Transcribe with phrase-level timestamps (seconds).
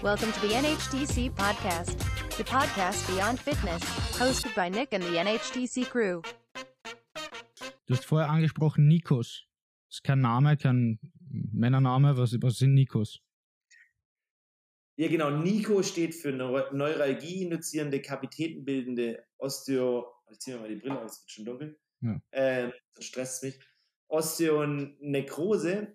[0.00, 1.98] Welcome to the NHTC podcast,
[2.36, 3.82] the podcast beyond fitness,
[4.16, 6.22] hosted by Nick and the NHTC crew.
[7.86, 9.44] Du hast vorher angesprochen Nikos.
[9.88, 11.00] Das ist kein Name, kein
[11.52, 12.16] Männername.
[12.16, 13.18] Was, was sind Nikos?
[14.96, 15.30] Ja, genau.
[15.30, 20.06] Nico steht für Neu Neuralgie-induzierende, kapitätenbildende Osteo.
[20.30, 21.80] Ich ziehe mir mal die Brille aus, es wird schon dunkel.
[22.02, 22.20] Ja.
[22.30, 23.58] Ähm, das stresst mich.
[24.06, 25.92] Osteonekrose.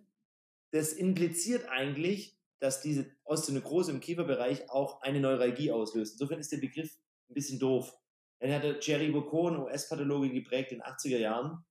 [0.71, 6.13] Das impliziert eigentlich, dass diese Osteonekrose im Kieferbereich auch eine Neuralgie auslöst.
[6.13, 6.97] Insofern ist der Begriff
[7.29, 7.93] ein bisschen doof.
[8.39, 11.65] Dann hatte Jerry Bocco, US-Pathologe, geprägt in den 80er Jahren,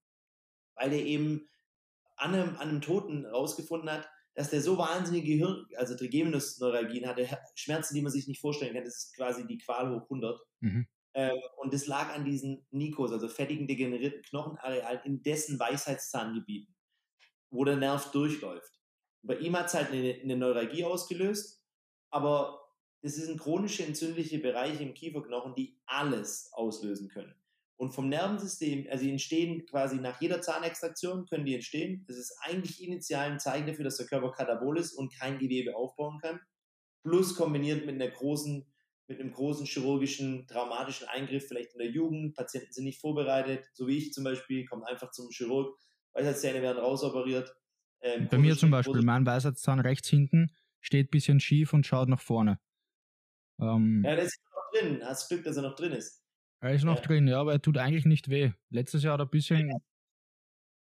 [0.75, 1.49] weil der eben
[2.17, 7.27] an einem, an einem Toten rausgefunden hat, dass der so wahnsinnige Gehirn, also Trigeminus-Neuralgien hatte,
[7.55, 8.85] Schmerzen, die man sich nicht vorstellen kann.
[8.85, 10.39] Das ist quasi die Qual hoch 100.
[10.61, 10.87] Mhm.
[11.15, 16.75] Ähm, und das lag an diesen Nikos, also fettigen, degenerierten Knochenarealen in dessen Weisheitszahngebieten,
[17.49, 18.82] wo der Nerv durchläuft.
[19.23, 21.63] Bei ihm hat es halt eine, eine Neuralgie ausgelöst,
[22.11, 22.63] aber
[23.03, 27.35] das sind chronische entzündliche Bereiche im Kieferknochen, die alles auslösen können.
[27.77, 32.05] Und vom Nervensystem, also die entstehen quasi nach jeder Zahnextraktion, können die entstehen.
[32.07, 35.75] Das ist eigentlich initial ein Zeichen dafür, dass der Körper katabol ist und kein Gewebe
[35.75, 36.39] aufbauen kann.
[37.03, 38.73] Plus kombiniert mit einer großen,
[39.09, 42.37] mit einem großen chirurgischen, traumatischen Eingriff, vielleicht in der Jugend.
[42.37, 45.77] Patienten sind nicht vorbereitet, so wie ich zum Beispiel, kommt einfach zum Chirurg,
[46.13, 47.53] Weisheitszähne werden rausoperiert.
[48.03, 52.09] Ähm, Bei mir zum Beispiel, mein Weisheitszahn rechts hinten steht ein bisschen schief und schaut
[52.09, 52.59] nach vorne.
[53.61, 55.05] Ähm, ja, der ist noch drin.
[55.05, 56.23] Hast Glück, dass er noch drin ist.
[56.61, 57.03] Er ist noch ja.
[57.03, 58.53] drin, ja, aber er tut eigentlich nicht weh.
[58.71, 59.73] Letztes Jahr hat er ein bisschen.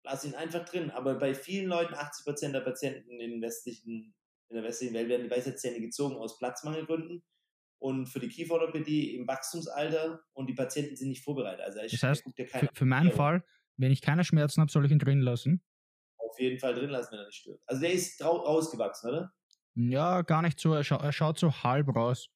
[0.03, 0.89] Lass ihn einfach drin.
[0.89, 4.13] Aber bei vielen Leuten, 80% der Patienten in, westlichen,
[4.49, 7.23] in der westlichen Welt, werden die Weisheitszähne gezogen aus Platzmangelgründen
[7.79, 11.61] und für die Kieferorthopädie im Wachstumsalter und die Patienten sind nicht vorbereitet.
[11.61, 13.43] Also das heißt, für, für meinen Fall,
[13.77, 15.63] wenn ich keine Schmerzen habe, soll ich ihn drin lassen?
[16.41, 17.61] Jeden Fall drin lassen, wenn er nicht stört.
[17.65, 19.33] Also der ist rausgewachsen, oder?
[19.75, 20.73] Ja, gar nicht so.
[20.73, 22.29] Er, scha er schaut so halb raus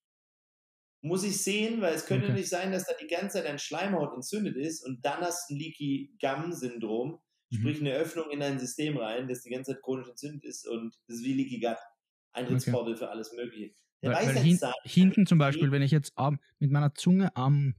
[1.05, 2.35] muss ich sehen, weil es könnte okay.
[2.35, 5.53] nicht sein, dass da die ganze Zeit ein Schleimhaut entzündet ist und dann hast du
[5.53, 7.19] ein Leaky Gum Syndrom,
[7.51, 7.55] mhm.
[7.55, 10.95] sprich eine Öffnung in dein System rein, das die ganze Zeit chronisch entzündet ist und
[11.07, 11.77] das ist wie Leaky Gut.
[12.33, 12.99] Eintrittspforte okay.
[12.99, 13.75] für alles Mögliche.
[14.01, 16.13] Der weil, weil hin, hinten zum Beispiel, wenn ich jetzt
[16.59, 17.75] mit meiner Zunge am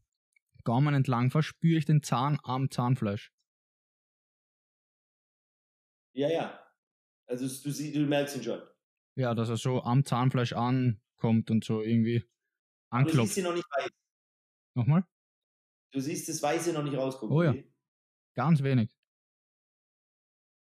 [0.64, 3.32] Gaumen entlang fahre, spüre ich den Zahn am Zahnfleisch.
[6.16, 6.58] Ja, ja.
[7.26, 8.60] Also du, du merkst ihn schon.
[9.16, 12.24] Ja, dass er so am Zahnfleisch ankommt und so irgendwie.
[12.90, 13.18] Anklopft.
[13.18, 13.90] Du siehst sie noch nicht weiß.
[14.74, 15.04] Nochmal?
[15.92, 17.36] Du siehst das Weiße noch nicht rausgucken.
[17.36, 17.54] Oh ja.
[18.34, 18.96] Ganz wenig.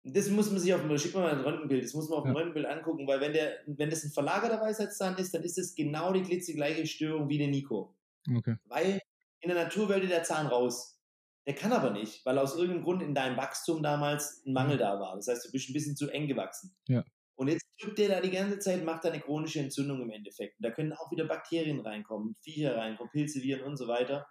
[0.04, 2.34] Das muss man sich auf dem, schick mal ein Röntgenbild, das muss man auf dem
[2.34, 2.38] ja.
[2.38, 6.12] Röntgenbild angucken, weil wenn, der, wenn das ein verlagerter Weisheitszahn ist, dann ist es genau
[6.12, 7.96] die glitzegleiche Störung wie der Nico.
[8.36, 8.56] Okay.
[8.64, 9.00] Weil
[9.40, 11.00] in der Natur wollte der Zahn raus.
[11.46, 15.00] Der kann aber nicht, weil aus irgendeinem Grund in deinem Wachstum damals ein Mangel da
[15.00, 15.16] war.
[15.16, 16.74] Das heißt, du bist ein bisschen zu eng gewachsen.
[16.86, 17.04] Ja.
[17.34, 20.58] Und jetzt drückt der da die ganze Zeit, macht da eine chronische Entzündung im Endeffekt.
[20.58, 24.26] Und da können auch wieder Bakterien reinkommen, Viecher reinkommen, Pilze, Viren und so weiter.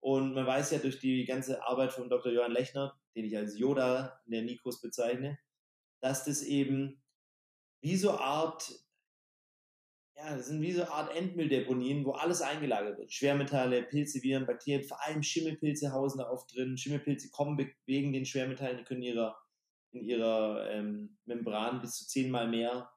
[0.00, 2.32] Und man weiß ja durch die ganze Arbeit von Dr.
[2.32, 5.38] Johann Lechner, den ich als Yoda in der Nikos bezeichne,
[6.00, 7.02] dass das eben
[7.80, 8.72] wie so Art,
[10.16, 13.12] ja, das sind wie so Art Endmülldeponien, wo alles eingelagert wird.
[13.12, 16.76] Schwermetalle, Pilze, Viren, Bakterien, vor allem Schimmelpilze hausen da oft drin.
[16.76, 19.36] Schimmelpilze kommen wegen den Schwermetallen, die können ihrer
[19.96, 22.90] in ihrer ähm, Membran bis zu zehnmal mehr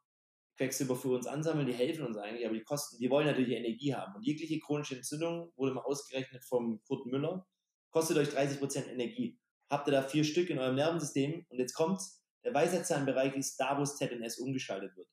[0.57, 3.95] Quecksilber für uns ansammeln, die helfen uns eigentlich, aber die kosten, die wollen natürlich Energie
[3.95, 4.15] haben.
[4.15, 7.47] Und jegliche chronische Entzündung wurde mal ausgerechnet vom Kurt Müller,
[7.91, 9.39] kostet euch 30% Energie.
[9.69, 13.77] Habt ihr da vier Stück in eurem Nervensystem und jetzt kommt's, der Weisheitszahnbereich ist da,
[13.77, 15.07] wo das ZNS umgeschaltet wird.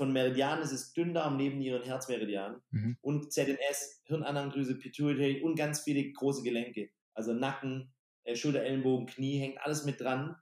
[0.00, 2.96] Von Meridian ist es Dünndarm, neben ihren Herzmeridian mhm.
[3.02, 6.88] und ZNS, Hirnanhangdrüse, Pituitary und ganz viele große Gelenke.
[7.12, 7.92] Also Nacken,
[8.24, 10.36] äh, Schulter, Ellenbogen, Knie, hängt alles mit dran.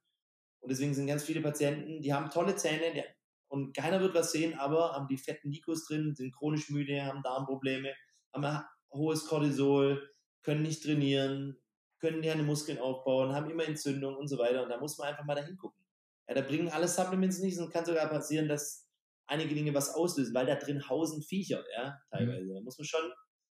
[0.60, 3.02] Und deswegen sind ganz viele Patienten, die haben tolle Zähne die,
[3.48, 7.24] und keiner wird was sehen, aber haben die fetten Nikos drin, sind chronisch müde, haben
[7.24, 7.92] Darmprobleme,
[8.32, 10.08] haben hohes Cortisol,
[10.44, 11.56] können nicht trainieren,
[11.98, 14.62] können keine Muskeln aufbauen, haben immer Entzündung und so weiter.
[14.62, 15.84] Und da muss man einfach mal da hingucken.
[16.28, 18.87] Ja, da bringen alle Supplements nichts und kann sogar passieren, dass
[19.28, 22.52] einige Dinge was auslösen, weil da drin hausen Viecher, ja, teilweise.
[22.52, 23.12] Da muss man schon,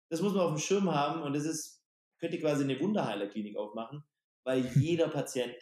[0.10, 1.84] das muss man auf dem Schirm haben und das ist,
[2.20, 4.04] könnt ihr quasi eine Wunderheilerklinik aufmachen,
[4.44, 5.56] weil jeder Patient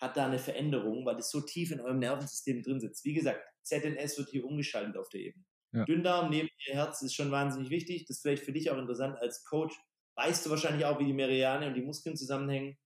[0.00, 3.04] hat da eine Veränderung, weil das so tief in eurem Nervensystem drin sitzt.
[3.04, 5.44] Wie gesagt, ZNS wird hier umgeschaltet auf der Ebene.
[5.72, 5.84] Ja.
[5.84, 8.06] Dünndarm neben ihr Herz ist schon wahnsinnig wichtig.
[8.06, 9.78] Das ist vielleicht für dich auch interessant als Coach.
[10.16, 12.76] Weißt du wahrscheinlich auch, wie die Meridiane und die Muskeln zusammenhängen.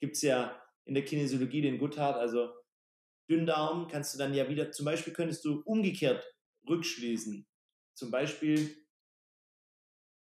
[0.00, 2.50] Gibt es ja in der Kinesiologie den Goodhart, also
[3.32, 6.24] Dünndarm kannst du dann ja wieder, zum Beispiel könntest du umgekehrt
[6.68, 7.46] rückschließen.
[7.94, 8.76] Zum Beispiel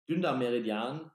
[0.09, 1.11] Dünndarmmeridian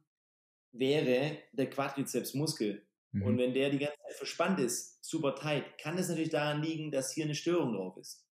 [0.72, 2.86] wäre der Quadrizepsmuskel.
[3.12, 3.22] Mhm.
[3.24, 6.90] Und wenn der die ganze Zeit verspannt ist, super tight, kann es natürlich daran liegen,
[6.90, 8.28] dass hier eine Störung drauf ist.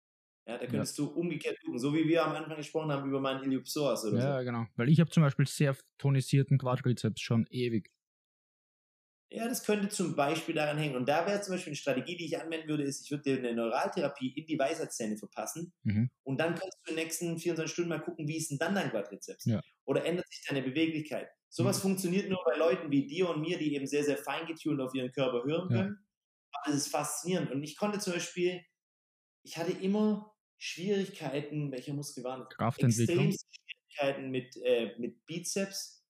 [0.47, 3.43] Ja, da könntest du umgekehrt gucken, so wie wir am Anfang gesprochen haben über meinen
[3.43, 4.41] Iliopsoas oder Ja, so.
[4.41, 4.67] genau.
[4.75, 7.91] Weil ich habe zum Beispiel sehr tonisierten Quadrizeps schon ewig.
[9.31, 10.95] Ja, das könnte zum Beispiel daran hängen.
[10.95, 13.37] Und da wäre zum Beispiel eine Strategie, die ich anwenden würde, ist, ich würde dir
[13.39, 16.07] eine Neuraltherapie in die Weisheitszähne verpassen Mhm.
[16.23, 18.75] und dann kannst du in den nächsten 24 Stunden mal gucken, wie ist denn dann
[18.75, 19.45] dein Quadrizeps?
[19.45, 19.61] Ja.
[19.85, 21.29] Oder ändert sich deine Beweglichkeit?
[21.49, 21.81] Sowas Mhm.
[21.81, 24.93] funktioniert nur bei Leuten wie dir und mir, die eben sehr, sehr fein getuned auf
[24.93, 25.71] ihren Körper hören Ja.
[25.71, 25.97] können.
[26.51, 27.51] Aber das ist faszinierend.
[27.51, 28.63] Und ich konnte zum Beispiel,
[29.43, 32.55] ich hatte immer Schwierigkeiten, welcher Muskel waren das?
[32.55, 33.37] Kraftentwicklung.
[33.37, 36.05] extremste Schwierigkeiten mit, äh, mit Bizeps.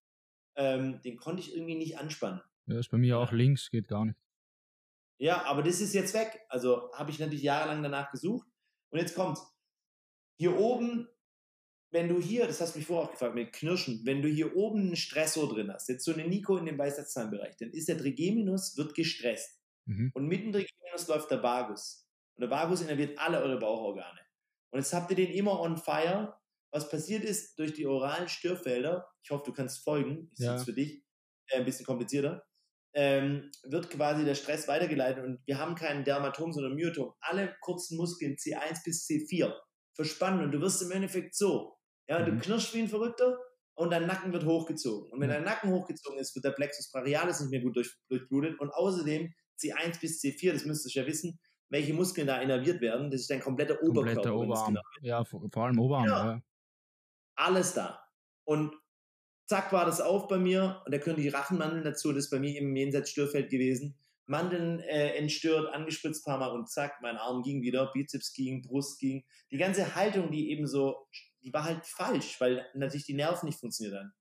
[0.56, 2.42] Ähm, den konnte ich irgendwie nicht anspannen.
[2.68, 4.20] Ja, ist bei mir auch links, geht gar nicht.
[5.20, 6.46] Ja, aber das ist jetzt weg.
[6.50, 8.48] Also habe ich natürlich jahrelang danach gesucht.
[8.92, 9.42] Und jetzt kommt's.
[10.40, 11.08] Hier oben,
[11.92, 14.56] wenn du hier, das hast du mich vorher auch gefragt, mit Knirschen, wenn du hier
[14.56, 17.98] oben einen Stressor drin hast, jetzt so eine Nico in dem Weisheitszahnbereich, dann ist der
[17.98, 19.60] Trigeminus, wird gestresst.
[19.86, 20.12] Mhm.
[20.14, 22.08] Und mitten Trigeminus läuft der Vagus.
[22.36, 24.20] Und der Vagus innerviert alle eure Bauchorgane.
[24.72, 26.38] Und jetzt habt ihr den immer on fire.
[26.72, 30.54] Was passiert ist durch die oralen Störfelder, ich hoffe, du kannst folgen, ist Ja.
[30.56, 31.04] jetzt für dich
[31.48, 32.46] äh, ein bisschen komplizierter,
[33.00, 37.14] ähm, wird quasi der Stress weitergeleitet und wir haben keinen Dermatom, sondern Myotom.
[37.20, 39.54] Alle kurzen Muskeln C1 bis C4
[39.96, 41.78] verspannen und du wirst im Endeffekt so.
[42.10, 42.40] Ja, du Mhm.
[42.40, 43.38] knirschst wie ein Verrückter
[43.76, 45.12] und dein Nacken wird hochgezogen.
[45.12, 48.60] Und wenn dein Nacken hochgezogen ist, wird der Plexus brachialis nicht mehr gut durch, durchblutet
[48.60, 51.40] und außerdem C1 bis C4, das müsstest du ja wissen,
[51.70, 53.12] welche Muskeln da innerviert werden.
[53.12, 54.22] Das ist dein kompletter Oberkörper.
[54.22, 54.68] Kompletter das Oberarm.
[54.74, 56.06] genau- Ja, vor, vor allem Oberarm.
[56.08, 56.26] Ja.
[56.34, 56.42] Ja.
[57.36, 58.02] Alles da.
[58.46, 58.74] Und
[59.48, 62.40] zack war das auf bei mir und da können die Rachenmandeln dazu, das ist bei
[62.40, 63.98] mir im Jenseits-Störfeld gewesen.
[64.26, 69.00] Mandeln äh, entstört, angespritzt paar Mal und zack, mein Arm ging wieder, Bizeps ging, Brust
[69.00, 69.24] ging.
[69.52, 71.08] Die ganze Haltung, die eben so,
[71.42, 74.12] die war halt falsch, weil natürlich die Nerven nicht funktioniert haben.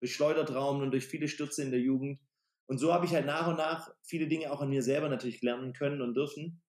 [0.00, 2.18] Durch Schleudertraum und durch viele Stürze in der Jugend.
[2.66, 5.42] Und so habe ich halt nach und nach viele Dinge auch an mir selber natürlich
[5.42, 6.62] lernen können und dürfen.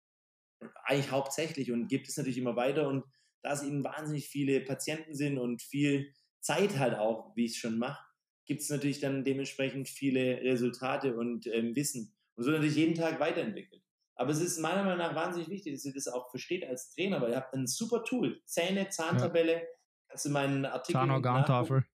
[0.85, 2.89] Eigentlich hauptsächlich und gibt es natürlich immer weiter.
[2.89, 3.05] Und
[3.43, 7.57] da es eben wahnsinnig viele Patienten sind und viel Zeit halt auch, wie ich es
[7.59, 8.03] schon mache,
[8.47, 12.15] gibt es natürlich dann dementsprechend viele Resultate und ähm, Wissen.
[12.35, 13.83] Und so natürlich jeden Tag weiterentwickelt.
[14.15, 17.21] Aber es ist meiner Meinung nach wahnsinnig wichtig, dass ihr das auch versteht als Trainer,
[17.21, 18.43] weil ihr habt ein super Tool.
[18.47, 19.67] Zähne, Zahntabelle,
[20.09, 20.99] kannst du meinen Artikel.
[20.99, 21.85] Zahnorgantafel.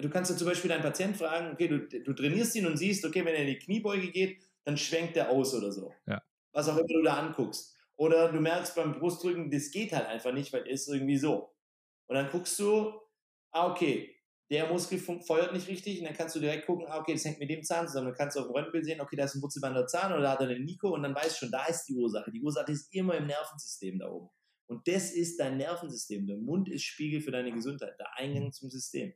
[0.00, 3.04] Du kannst ja zum Beispiel deinen Patienten fragen, okay, du, du trainierst ihn und siehst,
[3.04, 5.92] okay, wenn er in die Kniebeuge geht, dann schwenkt er aus oder so.
[6.06, 6.22] Ja.
[6.52, 7.76] Was auch immer du da anguckst.
[7.98, 11.52] Oder du merkst beim Brustdrücken, das geht halt einfach nicht, weil ist irgendwie so.
[12.06, 12.92] Und dann guckst du,
[13.50, 14.14] ah, okay,
[14.50, 17.40] der Muskel feuert nicht richtig und dann kannst du direkt gucken, ah, okay, das hängt
[17.40, 18.06] mit dem Zahn zusammen.
[18.06, 20.30] Dann kannst du auf dem Röntgenbild sehen, okay, da ist ein wurzelbehandelter Zahn oder da
[20.32, 22.30] hat er einen Nico und dann weißt du schon, da ist die Ursache.
[22.30, 24.30] Die Ursache ist immer im Nervensystem da oben.
[24.68, 26.26] Und das ist dein Nervensystem.
[26.26, 29.12] Der Mund ist Spiegel für deine Gesundheit, der Eingang zum System.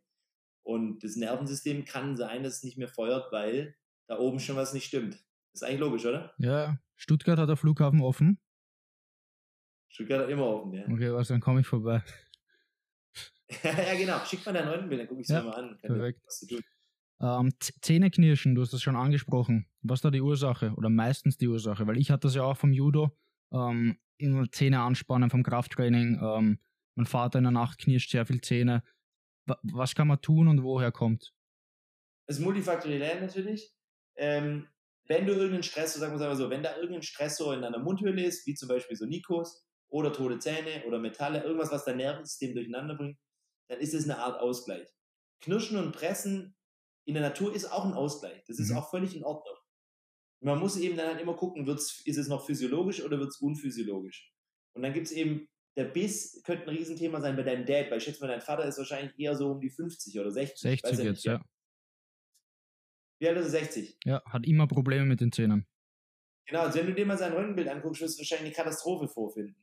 [0.64, 3.76] Und das Nervensystem kann sein, dass es nicht mehr feuert, weil
[4.08, 5.24] da oben schon was nicht stimmt.
[5.52, 6.34] Ist eigentlich logisch, oder?
[6.38, 8.38] Ja, Stuttgart hat der Flughafen offen.
[9.92, 10.84] Stuttgart hat immer offen, ja.
[10.88, 12.02] Okay, was, dann komme ich vorbei.
[13.62, 14.24] ja, genau.
[14.24, 15.78] Schick mal dein Röntgenbild, dann gucke ich es Ja, mir mal an.
[15.82, 16.20] Kann perfekt.
[17.20, 19.66] Ähm, Zähneknirschen, du hast das schon angesprochen.
[19.82, 20.72] Was ist da die Ursache?
[20.76, 21.86] Oder meistens die Ursache?
[21.86, 23.16] Weil ich hatte das ja auch vom Judo.
[23.52, 26.18] Ähm, immer Zähne anspannen vom Krafttraining.
[26.22, 26.58] Ähm,
[26.94, 28.82] mein Vater in der Nacht knirscht sehr viel Zähne.
[29.46, 31.32] Wa- Was kann man tun und woher kommt?
[32.26, 33.72] Es ist multifaktoriell natürlich.
[34.16, 34.68] Ähm,
[35.06, 37.78] wenn du irgendeinen Stressor, sagen wir es einmal so, wenn da irgendein Stressor in deiner
[37.78, 41.98] Mundhöhle ist, wie zum Beispiel so Nikos oder tote Zähne oder Metalle, irgendwas, was dein
[41.98, 43.18] Nervensystem durcheinander bringt,
[43.68, 44.88] dann ist es eine Art Ausgleich.
[45.42, 46.56] Knirschen und Pressen
[47.04, 48.42] in der Natur ist auch ein Ausgleich.
[48.46, 48.78] Das ist Mhm.
[48.78, 49.56] auch völlig in Ordnung.
[50.40, 53.36] Man muss eben dann halt immer gucken, wird's, ist es noch physiologisch oder wird es
[53.40, 54.32] unphysiologisch.
[54.74, 55.46] Und dann gibt es eben,
[55.76, 58.64] der Biss könnte ein Riesenthema sein bei deinem Dad, weil ich schätze mal, dein Vater
[58.64, 60.54] ist wahrscheinlich eher so um die 50 oder 60.
[60.56, 61.44] ich 60 weiß ja jetzt, ja.
[63.20, 63.50] Wie alt ist er?
[63.50, 63.98] 60?
[64.04, 65.66] Ja, hat immer Probleme mit den Zähnen.
[66.46, 69.56] Genau, also wenn du dir mal sein Röntgenbild anguckst, wirst du wahrscheinlich eine Katastrophe vorfinden.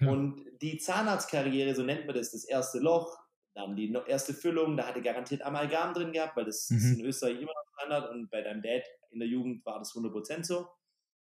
[0.00, 0.10] Ja.
[0.10, 3.16] Und die Zahnarztkarriere, so nennt man das, das erste Loch,
[3.54, 7.00] dann die erste Füllung, da hat er garantiert Amalgam drin gehabt, weil das ist Mhm.
[7.00, 10.44] in Österreich immer noch Standard und bei deinem Dad in der Jugend war das 100%
[10.44, 10.68] so.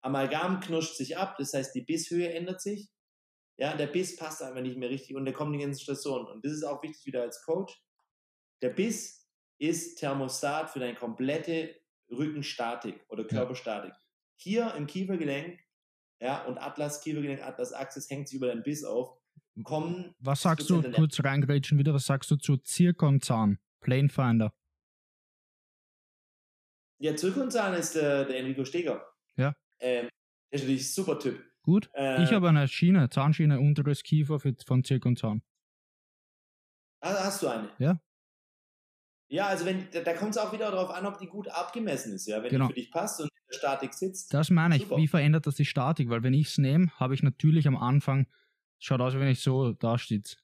[0.02, 2.90] Amalgam knirscht sich ab, das heißt, die Bisshöhe ändert sich.
[3.56, 6.26] Ja, der Biss passt einfach nicht mehr richtig und da kommen die ganzen Stressoren.
[6.26, 7.78] Und das ist auch wichtig wieder als Coach.
[8.62, 9.26] Der Biss
[9.58, 11.76] ist Thermostat für deine komplette
[12.10, 13.92] Rückenstatik oder Körperstatik.
[14.36, 15.58] Hier im Kiefergelenk,
[16.20, 19.18] ja, und Atlas, Kiefergelenk, Atlas, Axis hängt sich über deinen Biss auf,
[19.64, 20.14] kommen.
[20.18, 24.54] Was sagst du, kurz reingrätschen wieder, was sagst du zu Zirkonzahn, Planefinder?
[26.98, 29.04] Ja, Zirkonzahn ist der, der Enrico Steger.
[29.36, 29.54] Ja.
[29.78, 30.08] Ähm,
[30.52, 31.44] der ist natürlich ein super Typ.
[31.62, 35.42] Gut, Äh, ich habe eine Schiene, Zahnschiene, unteres Kiefer für, von Zirkonzahn.
[37.02, 37.70] Ah, Hast du eine?
[37.78, 38.00] Ja.
[39.28, 42.12] Ja, also wenn, da, da kommt es auch wieder darauf an, ob die gut abgemessen
[42.14, 42.42] ist, ja.
[42.42, 42.66] Wenn Genau.
[42.66, 44.32] die für dich passt und der Statik sitzt.
[44.32, 44.82] Das meine ich.
[44.82, 44.96] Super.
[44.96, 46.08] Wie verändert das die Statik?
[46.08, 48.26] Weil wenn ich es nehme, habe ich natürlich am Anfang,
[48.78, 50.38] schaut aus, wenn ich so da steht.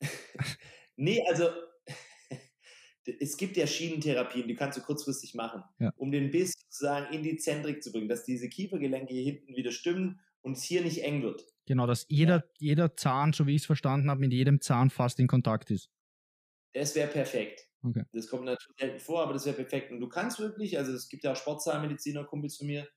[0.96, 1.48] Nee, also
[3.20, 5.94] es gibt ja Schienentherapien, die kannst du kurzfristig machen, Ja.
[5.96, 9.72] um den Biss sozusagen in die Zentrik zu bringen, dass diese Kiefergelenke hier hinten wieder
[9.72, 11.42] stimmen und es hier nicht eng wird.
[11.64, 15.18] Genau, dass jeder, jeder Zahn, so wie ich es verstanden habe, mit jedem Zahn fast
[15.20, 15.88] in Kontakt ist.
[16.74, 17.66] Das wäre perfekt.
[17.82, 18.04] Okay.
[18.12, 19.90] Das kommt natürlich selten vor, aber das wäre perfekt.
[19.90, 22.88] Und du kannst wirklich, also es gibt ja auch Sportzahnmediziner, Kumpels von mir,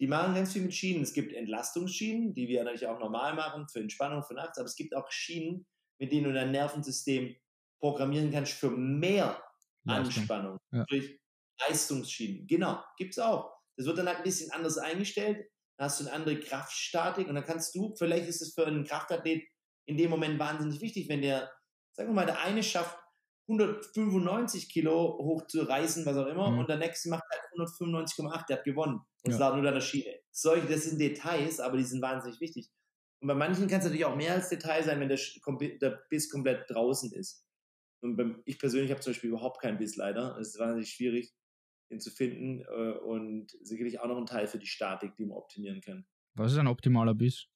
[0.00, 1.02] die machen ganz viel mit Schienen.
[1.02, 4.76] Es gibt Entlastungsschienen, die wir natürlich auch normal machen für Entspannung für nachts, aber es
[4.76, 5.66] gibt auch Schienen,
[5.98, 7.36] mit denen du dein Nervensystem
[7.78, 9.42] programmieren kannst für mehr.
[9.86, 10.58] Anspannung.
[10.72, 10.84] Ja.
[10.88, 11.18] Durch
[11.60, 12.46] Leistungsschienen.
[12.46, 13.52] Genau, gibt es auch.
[13.76, 15.48] Das wird dann halt ein bisschen anders eingestellt.
[15.76, 18.84] Dann hast du eine andere Kraftstatik und dann kannst du, vielleicht ist es für einen
[18.84, 19.42] Kraftathlet
[19.86, 21.50] in dem Moment wahnsinnig wichtig, wenn der,
[21.92, 22.96] sagen wir mal, der eine schafft
[23.48, 26.58] 195 Kilo hoch zu reißen, was auch immer, Mhm.
[26.60, 29.00] und der nächste macht halt 195,8, der hat gewonnen.
[29.24, 29.48] Und es Ja.
[29.48, 30.14] lag nur an der Schiene.
[30.30, 32.70] Solche, das sind Details, aber die sind wahnsinnig wichtig.
[33.20, 35.18] Und bei manchen kann es natürlich auch mehr als Detail sein, wenn der,
[35.80, 37.46] der Biss komplett draußen ist.
[38.02, 40.36] Und beim, ich persönlich habe zum Beispiel überhaupt keinen Biss leider.
[40.38, 41.32] Es ist wahnsinnig schwierig,
[41.90, 45.36] den zu finden äh, und sicherlich auch noch ein Teil für die Statik, die man
[45.38, 46.04] optimieren kann.
[46.34, 47.46] Was ist ein optimaler Biss?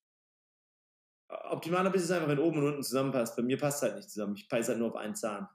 [1.28, 3.34] Optimaler Biss ist einfach, wenn oben und unten zusammenpasst.
[3.36, 4.36] Bei mir passt es halt nicht zusammen.
[4.36, 5.48] Ich peise halt nur auf einen Zahn.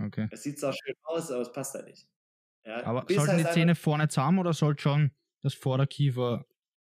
[0.00, 0.28] Okay.
[0.30, 2.08] Es sieht zwar schön aus, aber es passt halt nicht.
[2.66, 5.12] Ja, Aber sollten heißt die Zähne vorne zusammen oder sollte schon
[5.42, 6.46] das Vorderkiefer.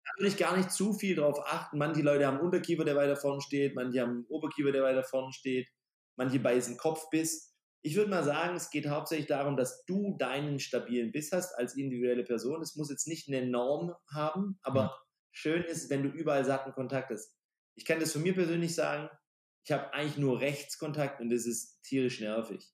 [0.05, 1.77] Da würde ich gar nicht zu viel drauf achten.
[1.77, 5.69] Manche Leute haben Unterkiefer, der weiter vorne steht, manche haben Oberkiefer, der weiter vorne steht,
[6.15, 7.55] manche beißen Kopfbiss.
[7.81, 11.75] Ich würde mal sagen, es geht hauptsächlich darum, dass du deinen stabilen Biss hast als
[11.77, 12.61] individuelle Person.
[12.61, 14.99] Es muss jetzt nicht eine Norm haben, aber Ja.
[15.31, 17.35] schön ist, wenn du überall satten Kontakt hast.
[17.75, 19.09] Ich kann das von mir persönlich sagen,
[19.63, 22.73] ich habe eigentlich nur Rechtskontakt und das ist tierisch nervig.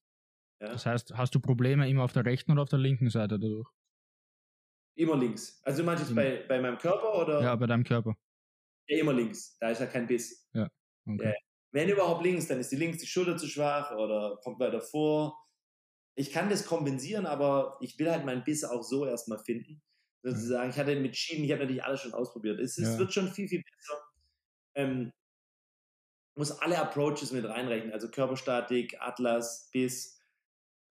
[0.61, 0.69] Ja?
[0.69, 3.69] Das heißt, hast du Probleme immer auf der rechten oder auf der linken Seite dadurch?
[4.97, 5.59] Immer links.
[5.63, 7.41] Also du meinst jetzt bei, bei meinem Körper oder?
[7.41, 8.15] Ja, bei deinem Körper.
[8.87, 9.57] Ja, immer links.
[9.59, 10.49] Da ist ja kein Biss.
[11.07, 11.33] Okay.
[11.71, 15.37] Wenn überhaupt links, dann ist die links die Schulter zu schwach oder kommt weiter vor.
[16.17, 19.83] Ich kann das kompensieren, aber ich will halt meinen Biss auch so erstmal finden.
[20.23, 22.59] Sozusagen, ich hatte mit Schienen, ich habe natürlich alles schon ausprobiert.
[22.59, 22.99] Es, es Ja.
[22.99, 24.01] wird schon viel, viel besser.
[24.75, 25.11] Ähm,
[26.37, 30.14] muss alle Approaches mit reinrechnen, also Körperstatik, Atlas, Biss.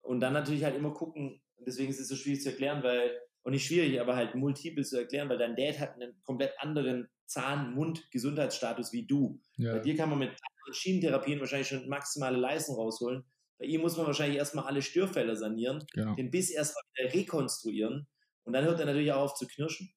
[0.04, 3.52] Und dann natürlich halt immer gucken, deswegen ist es so schwierig zu erklären, weil, und
[3.52, 8.92] nicht schwierig, aber halt multiple zu erklären, weil dein Dad hat einen komplett anderen Zahn-Mund-Gesundheitsstatus
[8.92, 9.40] wie du.
[9.56, 9.78] Bei Ja.
[9.78, 10.32] dir kann man mit
[10.73, 13.25] Schienentherapien wahrscheinlich schon maximale Leistung rausholen.
[13.58, 16.14] Bei ihm muss man wahrscheinlich erstmal alle Störfelder sanieren, Genau.
[16.16, 18.06] den Biss erstmal wieder rekonstruieren
[18.44, 19.94] und dann hört er natürlich auch auf zu knirschen.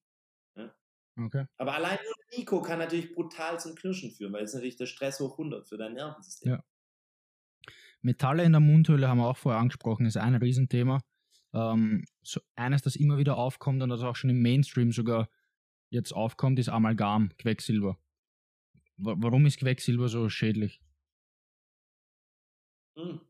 [1.20, 1.46] Okay.
[1.56, 5.18] Aber allein nur Nico kann natürlich brutal zum Knirschen führen, weil es natürlich der Stress
[5.18, 6.52] hoch 100 für dein Nervensystem.
[6.52, 6.64] Ja.
[8.02, 11.00] Metalle in der Mundhöhle haben wir auch vorher angesprochen, ist ein Riesenthema.
[11.54, 15.28] Ähm, so eines, das immer wieder aufkommt und das auch schon im Mainstream sogar
[15.90, 17.98] jetzt aufkommt, ist Amalgam, Quecksilber.
[18.98, 20.80] Wa- Warum ist Quecksilber so schädlich?
[22.98, 23.20] Hm.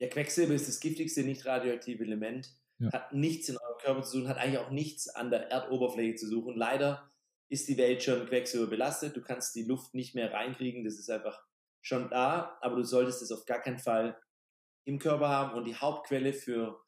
[0.00, 2.56] Ja, Quecksilber ist das giftigste nicht radioaktive Element.
[2.78, 2.92] Ja.
[2.92, 6.28] Hat nichts in eurem Körper zu suchen, hat eigentlich auch nichts an der Erdoberfläche zu
[6.28, 6.56] suchen.
[6.56, 7.10] Leider
[7.48, 9.16] ist die Welt schon Quecksilber belastet.
[9.16, 10.84] Du kannst die Luft nicht mehr reinkriegen.
[10.84, 11.42] Das ist einfach
[11.88, 14.20] schon da, aber du solltest es auf gar keinen Fall
[14.84, 15.56] im Körper haben.
[15.56, 16.84] Und die Hauptquelle für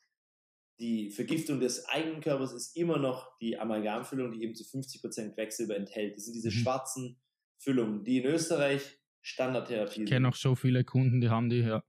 [0.78, 5.76] die Vergiftung des eigenen Körpers ist immer noch die Amalgamfüllung, die eben zu 50% Quecksilber
[5.76, 6.16] enthält.
[6.16, 6.52] Das sind diese Mhm.
[6.62, 7.20] schwarzen
[7.58, 11.82] Füllungen, die in Österreich Standardtherapie Ich kenne auch so viele Kunden, die haben die, ja,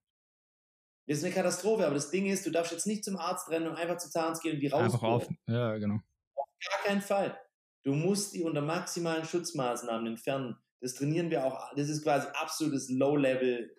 [1.08, 3.68] Das ist eine Katastrophe, aber das Ding ist, du darfst jetzt nicht zum Arzt rennen
[3.68, 5.24] und einfach zum Zahnarzt gehen und die einfach auf.
[5.24, 5.38] rausholen.
[5.48, 6.00] Ja, genau.
[6.36, 7.40] Gar keinen Fall.
[7.84, 10.58] Du musst die unter maximalen Schutzmaßnahmen entfernen.
[10.82, 11.74] Das trainieren wir auch.
[11.76, 13.76] Das ist quasi absolutes Low-Level.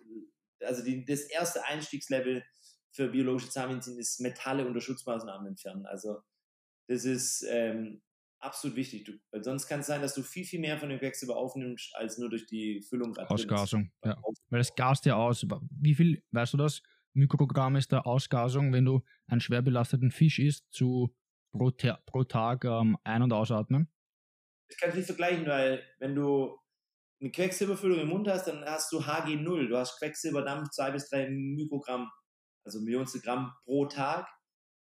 [0.61, 2.43] Also die, das erste Einstiegslevel
[2.91, 5.85] für biologische Zahnmedizin ist Metalle unter Schutzmaßnahmen entfernen.
[5.85, 6.21] Also
[6.87, 8.01] das ist ähm,
[8.39, 9.05] absolut wichtig.
[9.05, 11.95] Du, weil sonst kann es sein, dass du viel, viel mehr von dem Quecksilber aufnimmst,
[11.95, 13.15] als nur durch die Füllung.
[13.17, 13.91] Ausgasung.
[14.03, 14.21] Ja.
[14.49, 15.45] Weil es gast ja aus.
[15.69, 16.81] Wie viel, weißt du das?
[17.13, 21.15] Mikrogramm ist der Ausgasung, wenn du einen schwer belasteten Fisch isst, zu
[21.51, 21.71] pro,
[22.05, 23.91] pro Tag ähm, ein- und ausatmen?
[24.67, 26.57] Das kann ich nicht vergleichen, weil wenn du
[27.23, 29.69] eine Quecksilberfüllung im Mund hast, dann hast du HG0.
[29.69, 32.11] Du hast Quecksilberdampf 2 bis 3 Mikrogramm,
[32.65, 34.27] also Millionstel Gramm pro Tag,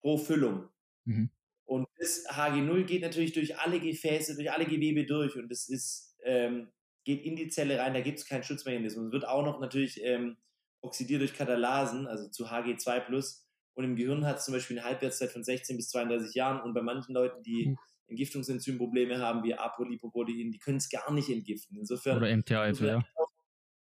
[0.01, 0.67] pro Füllung.
[1.05, 1.29] Mhm.
[1.65, 6.17] Und das HG0 geht natürlich durch alle Gefäße, durch alle Gewebe durch und das ist,
[6.23, 6.71] ähm,
[7.05, 9.07] geht in die Zelle rein, da gibt es keinen Schutzmechanismus.
[9.07, 10.37] Es wird auch noch natürlich ähm,
[10.81, 13.43] oxidiert durch Katalasen, also zu HG2+.
[13.75, 16.73] Und im Gehirn hat es zum Beispiel eine Halbwertszeit von 16 bis 32 Jahren und
[16.73, 17.75] bei manchen Leuten, die Puh.
[18.07, 21.77] Entgiftungsenzymprobleme haben, wie Apolipoprotein, die können es gar nicht entgiften.
[21.77, 23.03] Insofern, Oder MTHF, ja.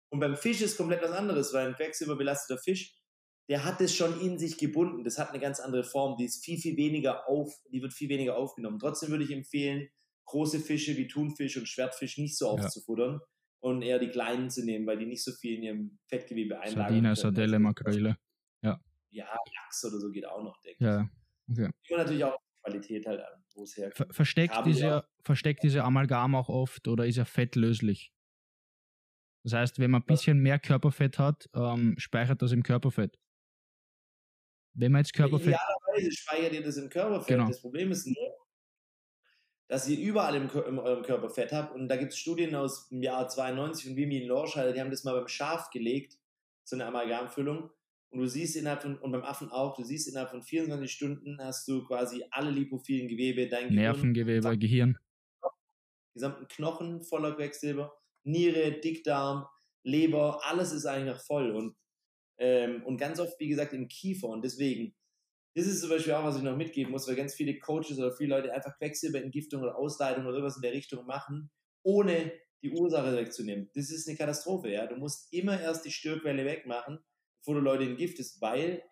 [0.09, 2.97] und beim Fisch ist komplett was anderes, weil ein quecksilberbelasteter Fisch
[3.49, 5.03] der hat es schon in sich gebunden.
[5.03, 6.17] Das hat eine ganz andere Form.
[6.17, 8.79] Die ist viel, viel weniger auf, die wird viel weniger aufgenommen.
[8.79, 9.87] Trotzdem würde ich empfehlen,
[10.25, 13.21] große Fische wie Thunfisch und Schwertfisch nicht so aufzufuttern
[13.59, 16.83] und eher die kleinen zu nehmen, weil die nicht so viel in ihrem Fettgewebe einlagern.
[16.83, 18.17] Sardine, Sardelle, Makrele.
[18.61, 18.81] Ja.
[19.09, 21.01] Ja, Lachs oder so geht auch noch, denke ja.
[21.47, 21.57] ich.
[21.57, 21.71] Okay.
[21.87, 24.13] Immer natürlich auch Qualität halt an, wo es herkommt.
[24.13, 28.13] Versteckt diese, versteckt diese Amalgam auch oft oder ist er fettlöslich?
[29.43, 33.17] Das heißt, wenn man ein bisschen mehr Körperfett hat, ähm, speichert das im Körperfett.
[34.73, 35.55] Wenn man jetzt Körperfett.
[35.55, 37.27] Idealerweise speichert ihr das im Körperfett.
[37.27, 37.47] Genau.
[37.47, 38.37] Das Problem ist nur,
[39.67, 41.73] dass ihr überall im, in eurem Körper Fett habt.
[41.73, 45.03] Und da gibt es Studien aus dem Jahr 92 von Vivian Lorscheider, die haben das
[45.03, 46.17] mal beim Schaf gelegt,
[46.63, 47.71] so eine Amalgamfüllung.
[48.09, 51.37] Und du siehst innerhalb von, und beim Affen auch, du siehst innerhalb von 24 Stunden
[51.39, 54.97] hast du quasi alle lipophilen Gewebe, dein Nervengewebe, Gehirn, Gehirn.
[56.13, 59.45] Gesamten Knochen voller Quecksilber, Niere, Dickdarm,
[59.83, 61.51] Leber, alles ist eigentlich noch voll.
[61.51, 61.75] Und
[62.39, 64.27] ähm, und ganz oft, wie gesagt, im Kiefer.
[64.27, 64.95] Und deswegen,
[65.55, 68.15] das ist zum Beispiel auch, was ich noch mitgeben muss, weil ganz viele Coaches oder
[68.15, 71.49] viele Leute einfach Quecksilberentgiftung oder Ausleitung oder irgendwas in der Richtung machen,
[71.83, 72.31] ohne
[72.63, 73.69] die Ursache wegzunehmen.
[73.73, 74.87] Das ist eine Katastrophe, ja.
[74.87, 76.99] Du musst immer erst die Störquelle wegmachen,
[77.47, 78.83] bevor du Leute entgiftest, weil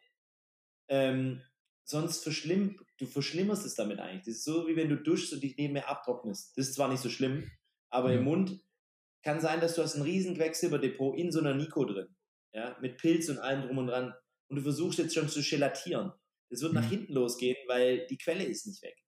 [0.88, 1.42] ähm,
[1.84, 4.24] sonst verschlimm, du verschlimmerst es damit eigentlich.
[4.24, 6.58] Das ist so, wie wenn du duschst und dich nebenher abtrocknest.
[6.58, 7.52] Das ist zwar nicht so schlimm,
[7.90, 8.18] aber mhm.
[8.18, 8.62] im Mund
[9.24, 12.16] kann sein, dass du hast ein riesen Quecksilberdepot in so einer Nico drin
[12.54, 14.14] ja, mit Pilz und allem drum und dran.
[14.48, 16.14] Und du versuchst jetzt schon zu gelatieren.
[16.50, 16.80] Das wird mhm.
[16.80, 19.04] nach hinten losgehen, weil die Quelle ist nicht weg.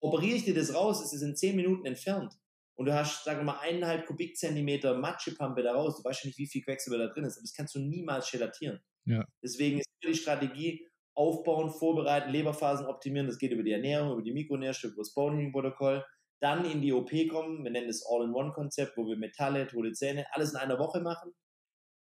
[0.00, 2.34] Operiere ich dir das raus, ist es in 10 Minuten entfernt.
[2.80, 5.98] Und du hast, sagen wir mal, eineinhalb Kubikzentimeter Matschepampe da raus.
[5.98, 8.30] Du weißt ja nicht, wie viel Quecksilber da drin ist, aber das kannst du niemals
[8.30, 8.80] gelatieren.
[9.04, 9.22] Ja.
[9.44, 13.26] Deswegen ist die Strategie, aufbauen, vorbereiten, Leberphasen optimieren.
[13.26, 16.06] Das geht über die Ernährung, über die Mikronährstoffe, über das Bone-Protokoll.
[16.40, 17.62] Dann in die OP kommen.
[17.64, 21.34] Wir nennen das All-in-One-Konzept, wo wir Metalle, tote Zähne, alles in einer Woche machen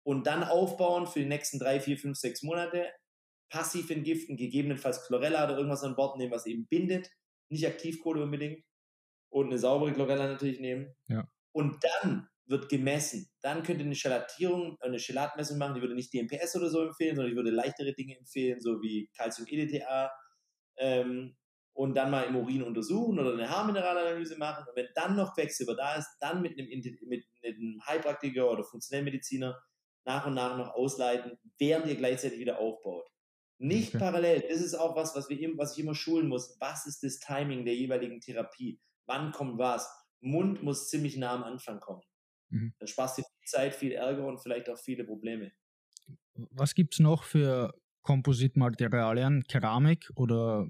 [0.04, 2.90] und dann aufbauen für die nächsten drei, vier, fünf, sechs Monate.
[3.50, 7.08] Passiv entgiften, gegebenenfalls Chlorella oder irgendwas an Bord nehmen, was eben bindet.
[7.50, 8.64] Nicht Aktivkohle unbedingt.
[9.28, 10.94] Und eine saubere Chlorella natürlich nehmen.
[11.08, 11.28] Ja.
[11.52, 13.28] Und dann wird gemessen.
[13.40, 15.74] Dann könnt ihr eine Gelatierung, eine Gelatmessung machen.
[15.74, 19.10] Die würde nicht DMPS oder so empfehlen, sondern ich würde leichtere Dinge empfehlen, so wie
[19.16, 20.10] Calcium-EDTA.
[20.78, 21.36] Ähm,
[21.72, 24.64] und dann mal im Urin untersuchen oder eine Haarmineralanalyse machen.
[24.66, 26.68] Und wenn dann noch Quecksilber da ist, dann mit einem,
[27.06, 29.60] mit einem Heilpraktiker oder Funktionellmediziner
[30.06, 33.06] nach und nach noch ausleiten, während ihr gleichzeitig wieder aufbaut.
[33.58, 33.98] Nicht okay.
[33.98, 34.44] parallel.
[34.48, 36.56] Das ist auch was, was, wir, was ich immer schulen muss.
[36.60, 38.80] Was ist das Timing der jeweiligen Therapie?
[39.06, 39.88] Wann kommt was?
[40.20, 42.02] Mund muss ziemlich nah am Anfang kommen.
[42.50, 42.74] Mhm.
[42.78, 45.52] Dann sparst du viel Zeit, viel Ärger und vielleicht auch viele Probleme.
[46.34, 49.44] Was gibt es noch für Kompositmaterialien?
[49.44, 50.66] Keramik oder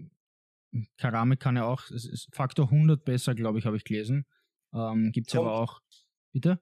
[0.99, 1.83] Keramik kann ja auch,
[2.33, 4.27] Faktor 100 besser, glaube ich, habe ich gelesen.
[4.75, 5.81] Ähm, gibt es aber auch,
[6.33, 6.61] bitte?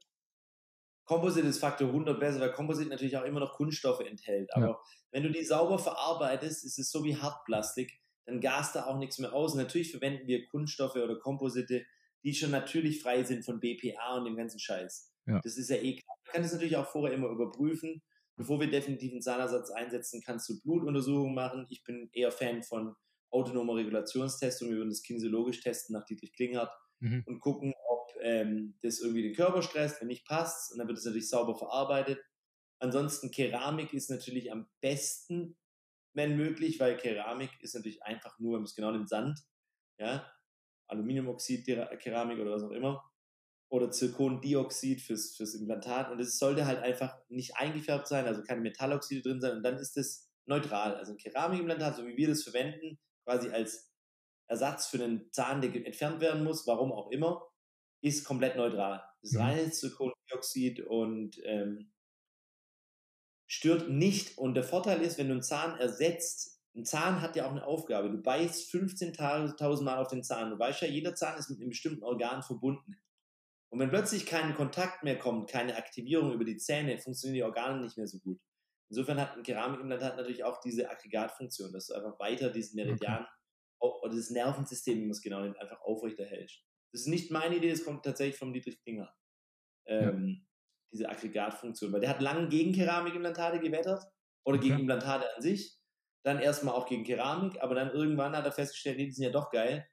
[1.07, 4.55] Composite ist Faktor 100 besser, weil Composite natürlich auch immer noch Kunststoffe enthält.
[4.55, 4.81] Aber ja.
[5.11, 9.19] wenn du die sauber verarbeitest, ist es so wie Hartplastik, dann gast da auch nichts
[9.19, 9.53] mehr aus.
[9.53, 11.85] Und natürlich verwenden wir Kunststoffe oder Komposite,
[12.23, 15.13] die schon natürlich frei sind von BPA und dem ganzen Scheiß.
[15.27, 15.41] Ja.
[15.43, 16.17] Das ist ja eh klar.
[16.27, 18.03] Man kann das natürlich auch vorher immer überprüfen.
[18.37, 21.67] Bevor wir definitiv einen Zahnersatz einsetzen, kannst du Blutuntersuchungen machen.
[21.71, 22.97] Ich bin eher Fan von
[23.31, 24.71] autonomer Regulationstestung.
[24.71, 27.23] Wir würden das kinesiologisch testen nach Dietrich Klinghardt mhm.
[27.27, 27.75] und gucken,
[28.25, 31.55] ähm, das irgendwie den Körper stresst, wenn nicht passt, und dann wird es natürlich sauber
[31.55, 32.19] verarbeitet.
[32.79, 35.57] Ansonsten Keramik ist natürlich am besten,
[36.15, 39.41] wenn möglich, weil Keramik ist natürlich einfach nur, wenn man es genau nimmt, Sand,
[39.99, 40.31] ja,
[40.87, 41.67] Aluminiumoxid,
[41.99, 43.05] Keramik oder was auch immer,
[43.69, 48.61] oder Zirkondioxid fürs, fürs Implantat und es sollte halt einfach nicht eingefärbt sein, also keine
[48.61, 50.95] Metalloxide drin sein und dann ist es neutral.
[50.95, 53.93] Also ein Keramikimplantat, so wie wir das verwenden, quasi als
[54.47, 57.49] Ersatz für einen Zahn, der entfernt werden muss, warum auch immer,
[58.03, 59.03] ist komplett neutral.
[59.23, 59.43] Das ist mhm.
[59.43, 61.91] reines Kohlendioxid und ähm,
[63.55, 64.37] stört nicht.
[64.37, 67.65] Und der Vorteil ist, wenn du einen Zahn ersetzt, ein Zahn hat ja auch eine
[67.65, 68.11] Aufgabe.
[68.11, 70.51] Du beißt 15.000 Mal auf den Zahn.
[70.51, 72.97] Du weißt ja, jeder Zahn ist mit einem bestimmten Organ verbunden.
[73.71, 77.81] Und wenn plötzlich kein Kontakt mehr kommt, keine Aktivierung über die Zähne, funktionieren die Organe
[77.81, 78.41] nicht mehr so gut.
[78.91, 83.27] Insofern hat ein Keramikimplantat natürlich auch diese Aggregatfunktion, dass du einfach weiter diesen Meridian
[83.79, 83.99] okay.
[84.03, 86.61] oder das Nervensystem, wie man es genau nennt, einfach aufrechterhältst.
[86.93, 89.13] Das ist nicht meine Idee, das kommt tatsächlich vom Dietrich Klinger.
[89.87, 90.54] Ähm, ja.
[90.93, 91.93] Diese Aggregatfunktion.
[91.93, 94.05] Weil der hat lange gegen Keramikimplantate gewettert
[94.45, 94.69] oder okay.
[94.69, 95.79] gegen Implantate an sich.
[96.25, 99.31] Dann erstmal auch gegen Keramik, aber dann irgendwann hat er festgestellt, nee, die sind ja
[99.31, 99.87] doch geil.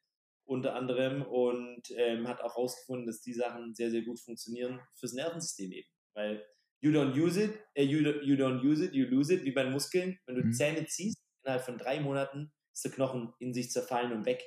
[0.46, 5.14] Unter anderem und ähm, hat auch herausgefunden, dass die Sachen sehr, sehr gut funktionieren fürs
[5.14, 5.88] Nervensystem eben.
[6.14, 6.46] Weil
[6.82, 9.52] you don't use it, äh, you, don't, you don't use it, you lose it, wie
[9.52, 10.20] bei Muskeln.
[10.26, 10.54] Wenn du mhm.
[10.54, 14.44] Zähne ziehst, innerhalb von drei Monaten ist der Knochen in sich zerfallen und weg.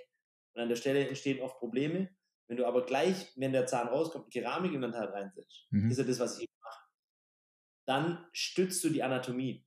[0.54, 2.10] Und an der Stelle entstehen oft Probleme.
[2.48, 5.90] Wenn du aber gleich, wenn der Zahn rauskommt, Keramikimplantat reinsetzt, mhm.
[5.90, 6.84] ist ja das, was ich eben mache,
[7.86, 9.66] dann stützt du die Anatomie.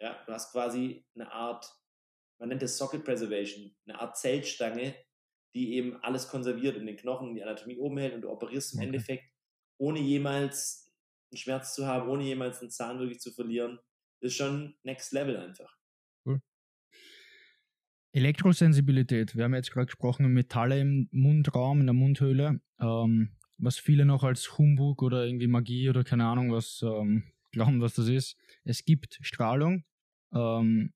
[0.00, 1.72] Ja, du hast quasi eine Art,
[2.38, 4.94] man nennt es Socket Preservation, eine Art Zeltstange,
[5.54, 8.78] die eben alles konserviert und den Knochen, die Anatomie oben hält und du operierst im
[8.78, 8.86] okay.
[8.86, 9.24] Endeffekt,
[9.78, 10.94] ohne jemals
[11.30, 13.80] einen Schmerz zu haben, ohne jemals einen Zahn wirklich zu verlieren.
[14.20, 15.77] Das ist schon Next Level einfach.
[18.12, 19.36] Elektrosensibilität.
[19.36, 22.60] Wir haben jetzt gerade gesprochen, Metalle im Mundraum, in der Mundhöhle.
[22.80, 27.80] Ähm, was viele noch als Humbug oder irgendwie Magie oder keine Ahnung was ähm, glauben,
[27.80, 28.36] was das ist.
[28.64, 29.84] Es gibt Strahlung.
[30.32, 30.92] Ähm,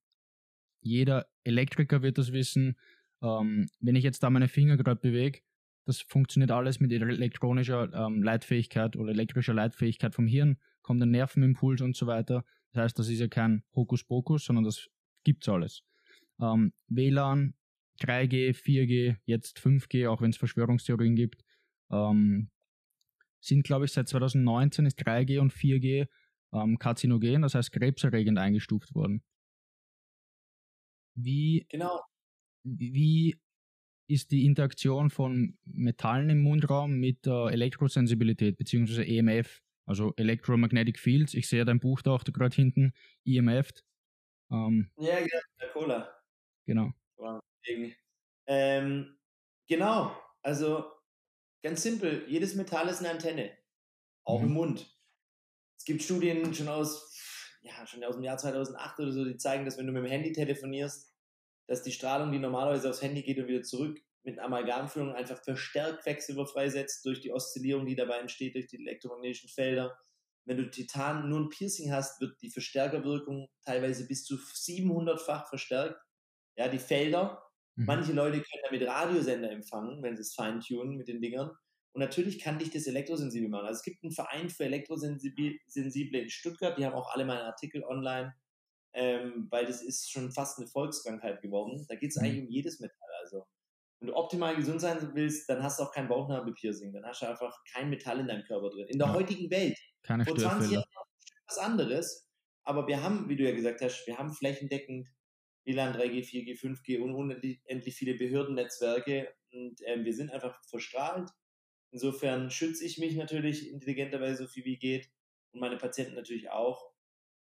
[0.81, 2.77] jeder Elektriker wird das wissen.
[3.22, 5.40] Ähm, wenn ich jetzt da meine Finger gerade bewege,
[5.85, 11.81] das funktioniert alles mit elektronischer ähm, Leitfähigkeit oder elektrischer Leitfähigkeit vom Hirn, kommt ein Nervenimpuls
[11.81, 12.44] und so weiter.
[12.72, 14.88] Das heißt, das ist ja kein Hokuspokus, sondern das
[15.25, 15.83] gibt's alles.
[16.42, 17.55] Ähm, WLAN,
[18.00, 21.44] 3G, 4G, jetzt 5G, auch wenn es Verschwörungstheorien gibt,
[21.90, 22.50] ähm,
[23.40, 26.09] sind, glaube ich, seit 2019 ist 3G und 4G
[26.52, 29.22] ähm, karzinogen, das heißt krebserregend eingestuft worden.
[31.14, 32.00] Wie, genau.
[32.64, 33.38] wie
[34.09, 39.05] ist die Interaktion von Metallen im Mundraum mit äh, Elektrosensibilität bzw.
[39.05, 41.35] EMF, also Electromagnetic Fields?
[41.35, 42.92] Ich sehe dein Buch da auch gerade hinten,
[43.24, 43.70] EMF.
[44.50, 46.21] Ähm, ja, genau, der Cola.
[46.66, 46.92] Genau.
[48.46, 49.18] Ähm,
[49.68, 50.85] genau, also
[51.62, 53.57] ganz simpel, jedes Metall ist eine Antenne,
[54.25, 54.46] auch mhm.
[54.46, 54.98] im Mund.
[55.79, 57.16] Es gibt Studien schon aus,
[57.62, 60.11] ja, schon aus dem Jahr 2008 oder so, die zeigen, dass wenn du mit dem
[60.11, 61.12] Handy telefonierst,
[61.68, 66.03] dass die Strahlung, die normalerweise aufs Handy geht und wieder zurück, mit Amalgamfüllung einfach verstärkt
[66.03, 69.98] Quecksilber freisetzt durch die Oszillierung, die dabei entsteht, durch die elektromagnetischen Felder.
[70.44, 76.01] Wenn du Titan nur ein Piercing hast, wird die Verstärkerwirkung teilweise bis zu 700-fach verstärkt.
[76.56, 77.42] Ja, die Felder.
[77.76, 77.86] Mhm.
[77.86, 81.50] Manche Leute können damit Radiosender empfangen, wenn sie es feintunen mit den Dingern.
[81.94, 83.66] Und natürlich kann dich das elektrosensibel machen.
[83.66, 87.84] Also es gibt einen Verein für Elektrosensible in Stuttgart, die haben auch alle meine Artikel
[87.84, 88.34] online
[88.94, 91.84] ähm, weil das ist schon fast eine Volkskrankheit geworden.
[91.88, 92.24] Da geht es mhm.
[92.24, 93.08] eigentlich um jedes Metall.
[93.22, 93.44] Also,
[94.00, 96.92] wenn du optimal gesund sein willst, dann hast du auch kein Bauchnabelpiercing.
[96.92, 98.86] Dann hast du einfach kein Metall in deinem Körper drin.
[98.88, 99.14] In der ja.
[99.14, 99.78] heutigen Welt.
[100.02, 100.84] Keine Vor 20 Jahren
[101.46, 102.28] was anderes.
[102.64, 105.08] Aber wir haben, wie du ja gesagt hast, wir haben flächendeckend
[105.64, 111.31] WLAN 3G, 4G, 5G und unendlich viele Behördennetzwerke und ähm, wir sind einfach verstrahlt.
[111.90, 115.11] Insofern schütze ich mich natürlich intelligenterweise so viel wie geht
[115.53, 116.90] und meine Patienten natürlich auch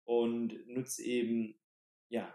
[0.06, 1.60] und nutze eben,
[2.10, 2.34] ja,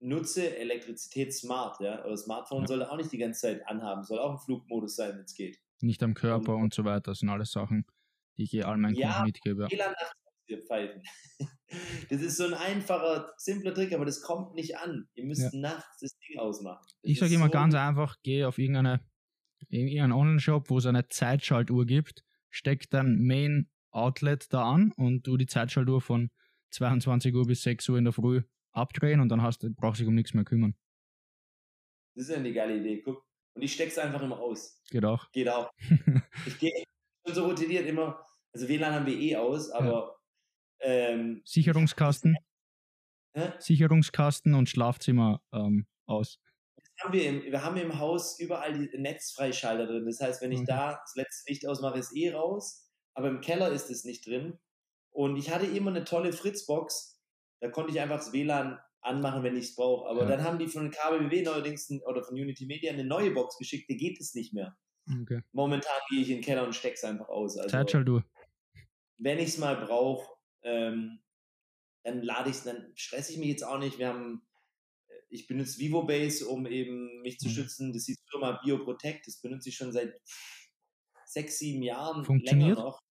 [0.00, 2.02] nutze Elektrizität smart, ja.
[2.04, 2.66] Aber Smartphone ja.
[2.66, 5.60] soll auch nicht die ganze Zeit anhaben, soll auch im Flugmodus sein, wenn es geht.
[5.80, 7.86] Nicht am Körper und, und, so weiter, das sind alles Sachen,
[8.36, 9.68] die ich all meinen ja, Kunden mitgebe.
[10.48, 11.02] Ja, pfeifen.
[12.10, 15.08] Das ist so ein einfacher, simpler Trick, aber das kommt nicht an.
[15.14, 15.58] Ihr müsst ja.
[15.58, 16.86] nachts das Ding ausmachen.
[17.02, 19.00] Das ich sage immer so ganz einfach, geh auf irgendeine,
[19.68, 25.36] irgendeinen Online-Shop, wo es eine Zeitschaltuhr gibt, steck dein Main Outlet da an und du
[25.36, 26.30] die Zeitschaltuhr von
[26.70, 30.06] 22 Uhr bis 6 Uhr in der Früh abdrehen und dann hast du, brauchst dich
[30.06, 30.76] um nichts mehr kümmern.
[32.14, 33.26] Das ist eine geile Idee, guck.
[33.54, 34.82] Und ich steck's einfach immer aus.
[34.90, 35.30] Geht auch.
[35.32, 35.70] Geht auch.
[36.46, 36.72] ich gehe
[37.24, 40.15] schon so routiniert immer, also WLAN haben wir eh aus, aber ja.
[40.80, 42.36] Ähm, Sicherungskasten.
[43.34, 43.52] Hä?
[43.58, 46.38] Sicherungskasten und Schlafzimmer ähm, aus.
[47.00, 50.06] Haben wir, im, wir haben im Haus überall die Netzfreischalter drin.
[50.06, 50.68] Das heißt, wenn ich okay.
[50.68, 52.90] da das letzte Licht ausmache, ist eh raus.
[53.14, 54.58] Aber im Keller ist es nicht drin.
[55.10, 57.22] Und ich hatte immer eine tolle Fritzbox.
[57.60, 60.08] Da konnte ich einfach das WLAN anmachen, wenn ich es brauche.
[60.08, 60.28] Aber ja.
[60.28, 63.96] dann haben die von KBW neuerdings oder von Unity Media eine neue Box geschickt, die
[63.96, 64.76] geht es nicht mehr.
[65.22, 65.42] Okay.
[65.52, 67.56] Momentan gehe ich in den Keller und stecke es einfach aus.
[67.56, 68.24] Also, Zeitschaltuhr.
[69.18, 71.20] Wenn ich es mal brauche, ähm,
[72.02, 73.98] dann lade ich es, dann stresse ich mich jetzt auch nicht.
[73.98, 74.46] Wir haben,
[75.08, 77.52] äh, ich benutze VivoBase, um eben mich zu mhm.
[77.52, 77.92] schützen.
[77.92, 80.20] Das ist die Firma BioProtect, das benutze ich schon seit
[81.24, 82.24] sechs, sieben Jahren.
[82.24, 82.76] Funktioniert?
[82.76, 83.06] Länger noch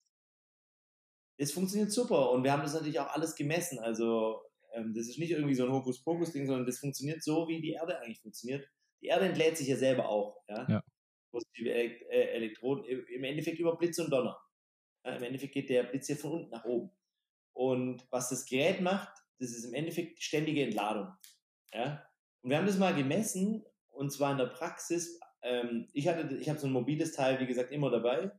[1.38, 3.80] es funktioniert super und wir haben das natürlich auch alles gemessen.
[3.80, 4.42] Also
[4.74, 8.00] ähm, das ist nicht irgendwie so ein Hokuspokus-Ding, sondern das funktioniert so, wie die Erde
[8.00, 8.68] eigentlich funktioniert.
[9.02, 10.42] Die Erde entlädt sich ja selber auch.
[10.48, 10.66] Ja?
[10.70, 10.84] ja.
[11.32, 14.40] Positive äh, Elektronen, im Endeffekt über Blitz und Donner.
[15.04, 16.92] Ja, Im Endeffekt geht der Blitz ja von unten nach oben.
[17.56, 21.08] Und was das Gerät macht, das ist im Endeffekt ständige Entladung.
[21.74, 22.06] Ja?
[22.42, 25.20] Und wir haben das mal gemessen, und zwar in der Praxis.
[25.42, 28.30] Ähm, ich hatte, ich habe so ein mobiles Teil, wie gesagt, immer dabei.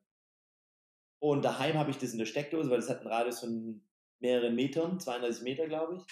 [1.18, 3.82] Und daheim habe ich das in der Steckdose, weil das hat einen Radius von
[4.20, 6.02] mehreren Metern, 32 Meter, glaube ich.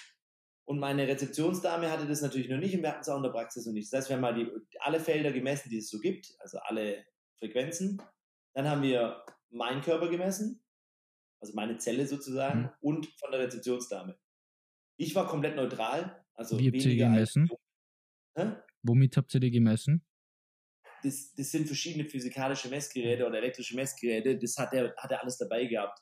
[0.64, 3.31] Und meine Rezeptionsdame hatte das natürlich noch nicht und wir hatten es auch in der
[3.31, 3.93] Praxis noch nicht.
[3.93, 7.05] Das heißt, wir haben mal die, alle Felder gemessen, die es so gibt, also alle
[7.38, 8.01] Frequenzen.
[8.55, 10.63] Dann haben wir meinen Körper gemessen,
[11.40, 12.70] also meine Zelle sozusagen, mhm.
[12.81, 14.18] und von der Rezeptionsdame.
[14.97, 17.49] Ich war komplett neutral, also Wie habt ihr gemessen?
[18.83, 20.05] Womit habt ihr die gemessen?
[21.05, 25.37] das, das sind verschiedene physikalische Messgeräte oder elektrische Messgeräte, das hat er, hat er alles
[25.37, 26.01] dabei gehabt.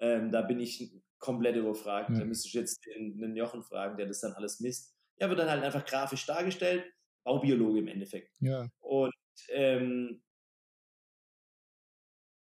[0.00, 2.10] Ähm, da bin ich komplett überfragt.
[2.10, 2.20] Ja.
[2.20, 4.94] Da müsste ich jetzt den, den Jochen fragen, der das dann alles misst.
[5.20, 6.84] Ja, wird dann halt einfach grafisch dargestellt.
[7.24, 8.36] Baubiologe im Endeffekt.
[8.40, 8.68] Ja.
[8.78, 9.14] Und,
[9.50, 10.22] ähm,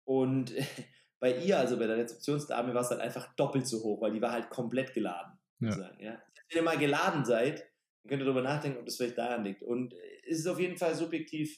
[0.06, 0.54] und
[1.20, 4.22] bei ihr, also bei der Rezeptionsdame, war es halt einfach doppelt so hoch, weil die
[4.22, 5.38] war halt komplett geladen.
[5.60, 5.72] Ja.
[5.72, 6.22] sozusagen, Ja.
[6.50, 7.60] Wenn ihr mal geladen seid,
[8.04, 9.62] dann könnt ihr darüber nachdenken, ob das vielleicht daran liegt.
[9.62, 9.94] Und
[10.28, 11.56] es ist auf jeden Fall subjektiv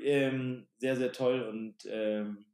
[0.00, 2.46] ähm, sehr, sehr toll und ähm,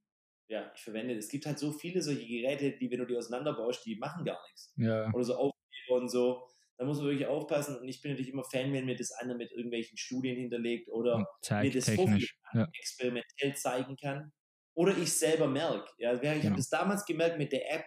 [0.49, 3.85] ja, ich verwende, es gibt halt so viele solche Geräte, die, wenn du die auseinanderbaust,
[3.85, 4.73] die machen gar nichts.
[4.77, 5.13] Ja.
[5.13, 6.49] Oder so Aufkleber und so.
[6.79, 7.77] Da muss man wirklich aufpassen.
[7.79, 11.27] Und ich bin natürlich immer Fan, wenn mir das einer mit irgendwelchen Studien hinterlegt oder
[11.61, 12.21] mir das vorführen
[12.55, 12.69] Ja.
[12.79, 14.33] experimentell zeigen kann.
[14.79, 15.91] Oder ich selber merke.
[15.99, 16.45] Ja, ich Genau.
[16.45, 17.85] habe das damals gemerkt mit der App,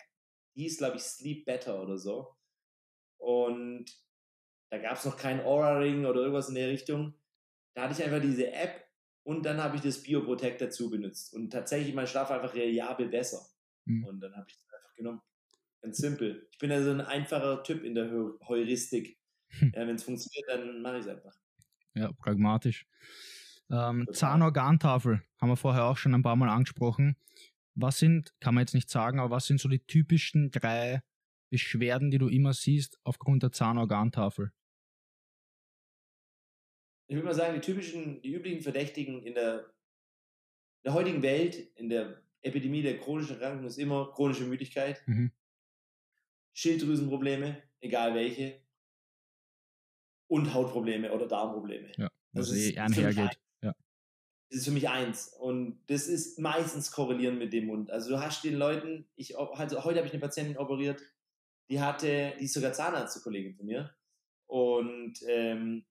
[0.56, 2.36] die hieß, glaube ich, Sleep Better oder so.
[3.18, 3.86] Und
[4.70, 7.14] da gab es noch kein Aura Ring oder irgendwas in der Richtung.
[7.76, 8.84] Da hatte ich einfach diese App
[9.24, 11.34] und dann habe ich das Bioprotect dazu benutzt.
[11.34, 13.40] Und tatsächlich mein Schlaf einfach reliabel besser.
[13.86, 14.04] Mhm.
[14.06, 15.22] Und dann habe ich das einfach genommen.
[15.82, 16.50] Ganz simpel.
[16.52, 19.18] Ich bin also ein einfacher Typ in der Heu- Heuristik.
[19.60, 19.72] Hm.
[19.74, 21.40] Ja, Wenn es funktioniert, dann mache ich es einfach.
[21.96, 22.86] Ja, pragmatisch.
[23.72, 24.08] Ähm.
[24.12, 27.16] Zahnorgantafel haben wir vorher auch schon ein paar Mal angesprochen.
[27.74, 31.02] Was sind, kann man jetzt nicht sagen, aber was sind so die typischen drei
[31.50, 34.52] Beschwerden, die du immer siehst aufgrund der Zahnorgantafel?
[37.08, 41.56] Ich würde mal sagen, die typischen, die üblichen Verdächtigen in der, in der heutigen Welt,
[41.76, 45.32] in der Epidemie der chronischen Erkrankungen ist immer chronische Müdigkeit, Mhm.
[46.54, 48.62] Schilddrüsenprobleme, egal welche,
[50.28, 51.92] und Hautprobleme oder Darmprobleme.
[51.98, 53.40] Ja, Das was ist eh einhergeht.
[54.52, 55.30] Das ist für mich eins.
[55.30, 57.90] Und das ist meistens korrelierend mit dem Mund.
[57.90, 61.02] Also du hast den Leuten, ich, also heute habe ich eine Patientin operiert,
[61.70, 63.96] die hatte, die ist sogar Zahnarztkollegin von mir.
[64.48, 65.86] Und ähm,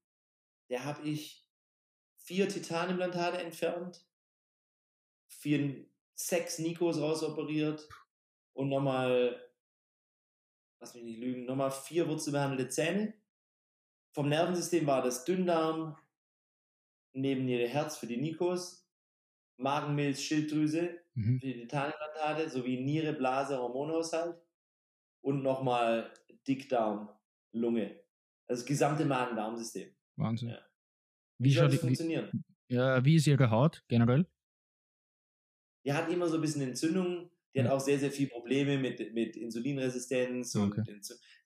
[0.69, 1.49] der habe ich
[2.19, 4.05] vier Titanimplantate entfernt,
[5.27, 7.89] vier, sechs Nikos rausoperiert
[8.53, 9.43] und nochmal,
[10.81, 13.15] lass mich nicht lügen, nochmal vier wurzelbehandelte Zähne.
[14.13, 15.97] Vom Nervensystem war das Dünndarm,
[17.13, 18.89] Nebenniere, Herz für die Nikos,
[19.59, 21.41] Magenmilz, Schilddrüse Mhm.
[21.41, 24.41] für die Titanimplantate sowie Niere, Blase, Hormonhaushalt
[25.23, 26.13] und nochmal
[26.49, 27.11] Dickdarm,
[27.53, 28.01] Lunge.
[28.49, 29.95] Also das gesamte Magen-Darm-System.
[30.17, 30.49] Wahnsinn.
[30.51, 30.59] Ja.
[31.39, 32.33] Wie, Wie soll das die, wie, funktionieren?
[32.71, 34.27] ja, wie ist ihre Haut generell?
[35.85, 37.31] Die hat immer so ein bisschen Entzündungen.
[37.55, 40.55] Die hat auch sehr, sehr viele Probleme mit, mit Insulinresistenz.
[40.55, 40.85] Und Okay.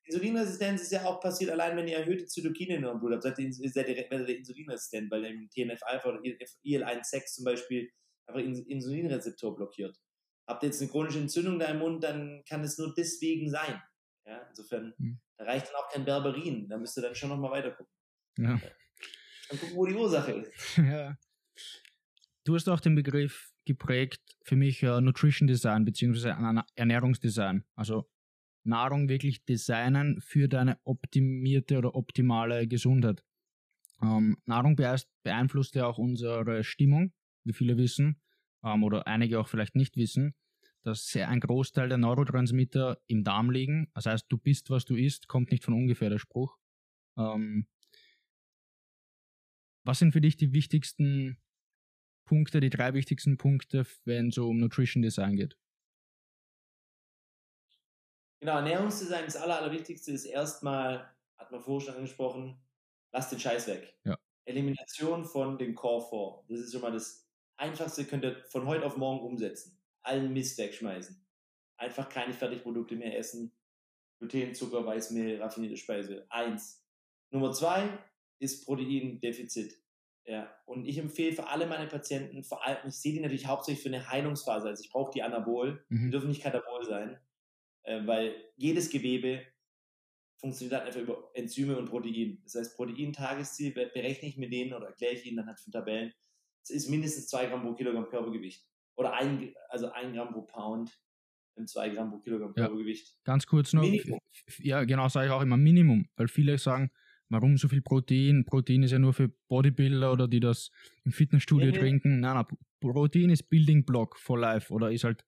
[0.07, 3.23] Insu- Insulinresistenz ist ja auch passiert allein, wenn ihr erhöhte Zytokine in eurem Blut habt.
[3.23, 7.90] Seid ihr, seid ihr, insulinresistent, weil ihr TNF-Alpha oder IL-1-6 zum Beispiel
[8.27, 9.97] einfach Ins- Insulinrezeptor blockiert.
[10.47, 13.81] Habt ihr jetzt eine chronische Entzündung da im Mund, dann kann es nur deswegen sein.
[14.27, 15.19] Ja, insofern, Hm.
[15.38, 16.69] da reicht dann auch kein Berberin.
[16.69, 17.93] Da müsst ihr dann schon nochmal weiter gucken.
[18.38, 18.61] Ja.
[19.49, 20.51] Dann gucken, wo die Ursache ist.
[20.79, 21.17] ja.
[22.45, 26.29] Du hast auch den Begriff geprägt für mich äh, Nutrition Design bzw.
[26.31, 27.64] Ern- Ernährungsdesign.
[27.75, 28.11] Also
[28.64, 33.24] Nahrung wirklich designen für deine optimierte oder optimale Gesundheit.
[34.03, 37.12] Ähm, Nahrung beeinflusst ja auch unsere Stimmung,
[37.44, 38.20] wie viele wissen,
[38.64, 40.35] ähm, oder einige auch vielleicht nicht wissen,
[40.83, 43.90] dass ein Großteil der Neurotransmitter im Darm liegen.
[43.94, 46.57] Das heißt, du bist, was du isst, kommt nicht von ungefähr der Spruch.
[47.16, 47.66] Ähm,
[49.85, 51.38] was sind für dich die wichtigsten
[52.27, 55.57] Punkte, die drei wichtigsten Punkte, wenn es um Nutrition Design geht?
[58.44, 62.62] Genau, Ernährungsdesign, das Aller, Allerwichtigste ist erstmal, hat man vorher schon angesprochen,
[63.11, 63.98] lass den Scheiß weg.
[64.04, 64.18] Ja.
[64.44, 66.54] Elimination von den Core 4.
[66.54, 67.26] Das ist schon mal das
[67.57, 69.80] Einfachste, könnt ihr von heute auf morgen umsetzen.
[70.02, 71.26] Allen Mist wegschmeißen.
[71.78, 73.57] Einfach keine Fertigprodukte mehr essen.
[74.18, 76.26] Gluten, Zucker, Weißmehl, raffinierte Speise.
[76.28, 76.87] Eins.
[77.30, 77.98] Nummer zwei
[78.40, 79.80] ist Proteindefizit.
[80.26, 83.83] Ja, und ich empfehle für alle meine Patienten, vor allem, ich sehe die natürlich hauptsächlich
[83.83, 86.11] für eine Heilungsphase, also ich brauche die Anabol, die Mhm.
[86.11, 87.18] dürfen nicht katabol sein,
[87.85, 89.42] äh, weil jedes Gewebe
[90.40, 92.40] funktioniert halt einfach über Enzyme und Protein.
[92.44, 95.73] Das heißt, Protein-Tagesziel be- berechne ich mit denen oder erkläre ich ihnen dann halt von
[95.73, 96.12] Tabellen.
[96.62, 98.66] Es ist mindestens 2 Gramm pro Kilogramm Körpergewicht.
[98.97, 100.90] Oder ein, also 1 Gramm pro Pound
[101.57, 102.66] und 2 Gramm pro Kilogramm Ja.
[102.66, 103.18] Körpergewicht.
[103.25, 103.83] Ganz kurz noch.
[103.83, 104.18] Minimum.
[104.59, 106.90] Ja, genau, sage ich auch immer Minimum, weil viele sagen,
[107.29, 108.44] warum so viel Protein?
[108.44, 110.70] Protein ist ja nur für Bodybuilder oder die das
[111.05, 111.79] im Fitnessstudio Nee, nee.
[111.79, 112.20] trinken.
[112.20, 115.25] Nein, nein, Protein ist Building Block for Life oder ist halt,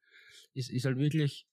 [0.53, 1.47] ist, ist halt wirklich,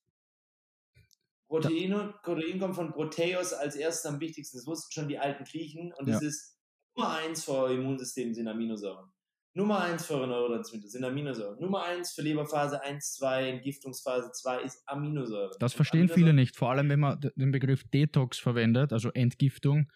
[1.62, 4.58] Protein, und- Protein kommt von Proteus als erstes am wichtigsten.
[4.58, 5.92] Das wussten schon die alten Griechen.
[5.98, 6.28] Und es Ja.
[6.28, 6.58] ist
[6.96, 9.10] Nummer eins für euer Immunsystem sind Aminosäuren.
[9.56, 11.60] Nummer eins für eure Neurotransmitter sind Aminosäuren.
[11.60, 15.52] Nummer eins für Leberphase 1, 2, Entgiftungsphase 2 ist Aminosäure.
[15.60, 19.90] das verstehen viele nicht, vor allem wenn man den Begriff Detox verwendet, also Entgiftung,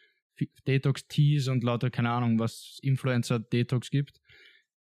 [0.66, 4.20] Detox-Teas und lauter, keine Ahnung, was Influencer-Detox gibt.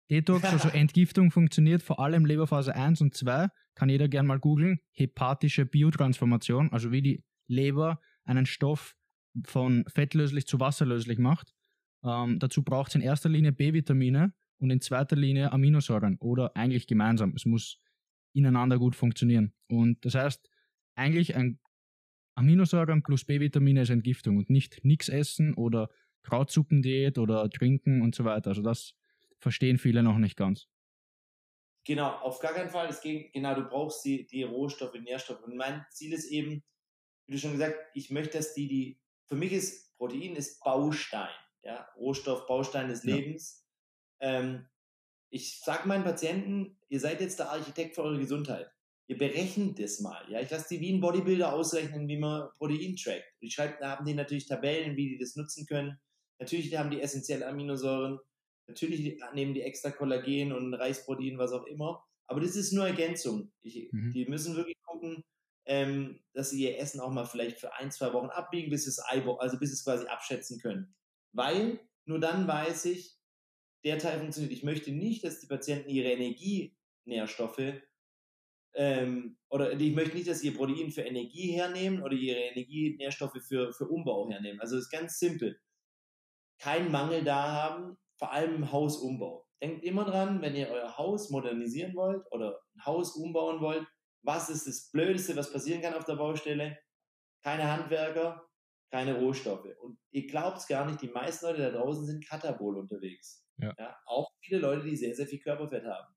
[0.09, 3.47] Detox, also Entgiftung, funktioniert vor allem Leberphase 1 und 2.
[3.75, 4.79] Kann jeder gern mal googeln.
[4.91, 8.95] Hepatische Biotransformation, also wie die Leber einen Stoff
[9.45, 11.53] von fettlöslich zu wasserlöslich macht.
[12.03, 16.87] Ähm, dazu braucht es in erster Linie B-Vitamine und in zweiter Linie Aminosäuren oder eigentlich
[16.87, 17.33] gemeinsam.
[17.35, 17.79] Es muss
[18.33, 19.53] ineinander gut funktionieren.
[19.67, 20.49] Und das heißt,
[20.95, 21.59] eigentlich ein
[22.35, 25.89] Aminosäuren plus B-Vitamine ist Entgiftung und nicht nichts essen oder
[26.23, 28.49] Krautsuppendiät oder trinken und so weiter.
[28.49, 28.93] Also das
[29.39, 30.67] verstehen viele noch nicht ganz.
[31.85, 32.87] Genau, auf gar keinen Fall.
[32.89, 35.43] Es geht, genau, du brauchst die, die Rohstoffe, Nährstoffe.
[35.43, 36.63] Und mein Ziel ist eben,
[37.25, 41.29] wie du schon gesagt, ich möchte, dass die, die, für mich ist Protein ist Baustein,
[41.63, 43.65] ja, Rohstoff, Baustein des Lebens.
[44.21, 44.39] Ja.
[44.39, 44.67] Ähm,
[45.29, 48.71] ich sage meinen Patienten, ihr seid jetzt der Architekt für eure Gesundheit.
[49.07, 50.23] Ihr berechnet das mal.
[50.29, 53.23] Ja, ich lasse die wie ein Bodybuilder ausrechnen, wie man Protein trackt.
[53.39, 55.97] Ich schreibe, da haben die natürlich Tabellen, wie die das nutzen können.
[56.39, 58.19] Natürlich haben die essentielle Aminosäuren.
[58.67, 62.03] Natürlich nehmen die extra Kollagen und Reisprotein, was auch immer.
[62.27, 63.51] Aber das ist nur Ergänzung.
[63.61, 64.11] Ich, mhm.
[64.11, 65.23] Die müssen wirklich gucken,
[65.65, 68.99] ähm, dass sie ihr Essen auch mal vielleicht für ein, zwei Wochen abbiegen, bis es
[68.99, 70.95] also bis es quasi abschätzen können.
[71.33, 73.17] Weil nur dann weiß ich,
[73.83, 74.53] der Teil funktioniert.
[74.53, 77.81] Ich möchte nicht, dass die Patienten ihre Energienährstoffe
[78.77, 83.41] ähm, oder ich möchte nicht, dass sie ihr Protein für Energie hernehmen oder ihre Energienährstoffe
[83.41, 84.61] für, für Umbau hernehmen.
[84.61, 85.59] Also es ist ganz simpel.
[86.59, 89.47] Kein Mangel da haben, vor allem im Hausumbau.
[89.61, 93.87] Denkt immer dran, wenn ihr euer Haus modernisieren wollt oder ein Haus umbauen wollt,
[94.23, 96.77] was ist das Blödeste, was passieren kann auf der Baustelle?
[97.43, 98.47] Keine Handwerker,
[98.91, 99.67] keine Rohstoffe.
[99.81, 103.45] Und ihr glaubt es gar nicht, die meisten Leute da draußen sind katabol unterwegs.
[103.57, 103.73] Ja.
[103.77, 103.97] ja.
[104.05, 106.13] Auch viele Leute, die sehr, sehr viel Körperfett haben.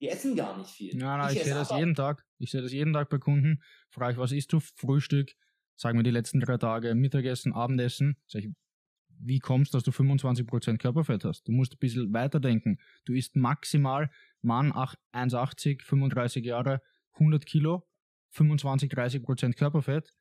[0.00, 0.98] Die essen gar nicht viel.
[0.98, 2.24] Ja, na, ich, ich sehe das jeden Tag.
[2.38, 3.62] Ich sehe das jeden Tag bei Kunden.
[3.90, 4.60] Frage ich, was isst du?
[4.60, 5.34] Frühstück,
[5.76, 8.16] sagen wir die letzten drei Tage, Mittagessen, Abendessen.
[8.26, 8.50] Sag ich,
[9.22, 11.46] wie kommst du, dass du 25% Körperfett hast?
[11.46, 12.78] Du musst ein bisschen weiterdenken.
[13.04, 14.10] Du isst maximal
[14.42, 16.82] Mann 1,80, 35 Jahre,
[17.14, 17.86] 100 Kilo,
[18.30, 20.12] 25, 30% Körperfett,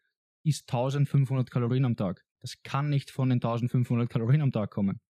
[0.43, 2.25] isst 1500 Kalorien am Tag.
[2.41, 5.01] Das kann nicht von den 1500 Kalorien am Tag kommen.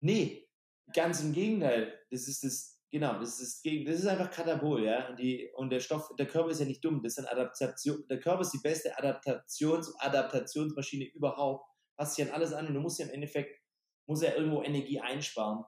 [0.00, 0.48] Nee,
[0.94, 1.98] ganz im Gegenteil.
[2.10, 5.08] Das ist das, genau, das ist, das ist einfach Katabol, ja.
[5.08, 7.02] Und, die, und der Stoff, der Körper ist ja nicht dumm.
[7.02, 8.04] Das ist eine Adaptation.
[8.08, 11.69] Der Körper ist die beste Adaptations, Adaptationsmaschine überhaupt.
[12.00, 13.60] Passt sich an alles an und du musst ja im Endeffekt,
[14.06, 15.66] muss ja irgendwo Energie einsparen.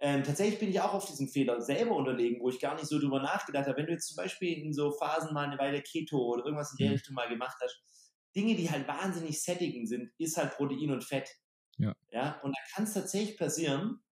[0.00, 2.98] Ähm, tatsächlich bin ich auch auf diesem Fehler selber unterlegen, wo ich gar nicht so
[2.98, 3.76] drüber nachgedacht habe.
[3.76, 6.78] Wenn du jetzt zum Beispiel in so Phasen mal eine Weile Keto oder irgendwas in
[6.78, 6.92] der mhm.
[6.94, 7.82] Richtung mal gemacht hast,
[8.34, 11.28] Dinge, die halt wahnsinnig sättigend sind, ist halt Protein und Fett.
[11.76, 11.94] Ja.
[12.10, 14.02] ja und da kann es tatsächlich passieren,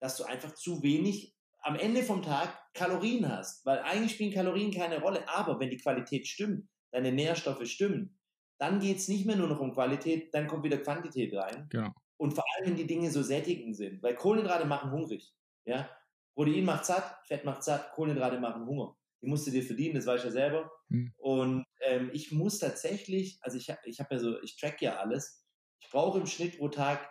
[0.00, 3.66] dass du einfach zu wenig am Ende vom Tag Kalorien hast.
[3.66, 5.28] Weil eigentlich spielen Kalorien keine Rolle.
[5.28, 8.15] Aber wenn die Qualität stimmt, deine Nährstoffe stimmen,
[8.58, 11.66] dann geht es nicht mehr nur noch um Qualität, dann kommt wieder Quantität rein.
[11.70, 11.92] Genau.
[12.16, 14.02] Und vor allem, wenn die Dinge so sättigend sind.
[14.02, 15.34] Weil Kohlenhydrate machen hungrig.
[15.64, 15.90] Ja?
[16.34, 18.96] Protein macht satt, Fett macht satt, Kohlenhydrate machen Hunger.
[19.22, 20.70] Die musst du dir verdienen, das weiß ich ja selber.
[20.88, 21.12] Mhm.
[21.16, 25.46] Und ähm, ich muss tatsächlich, also ich, ich habe ja so, ich track ja alles.
[25.80, 27.10] Ich brauche im Schnitt pro Tag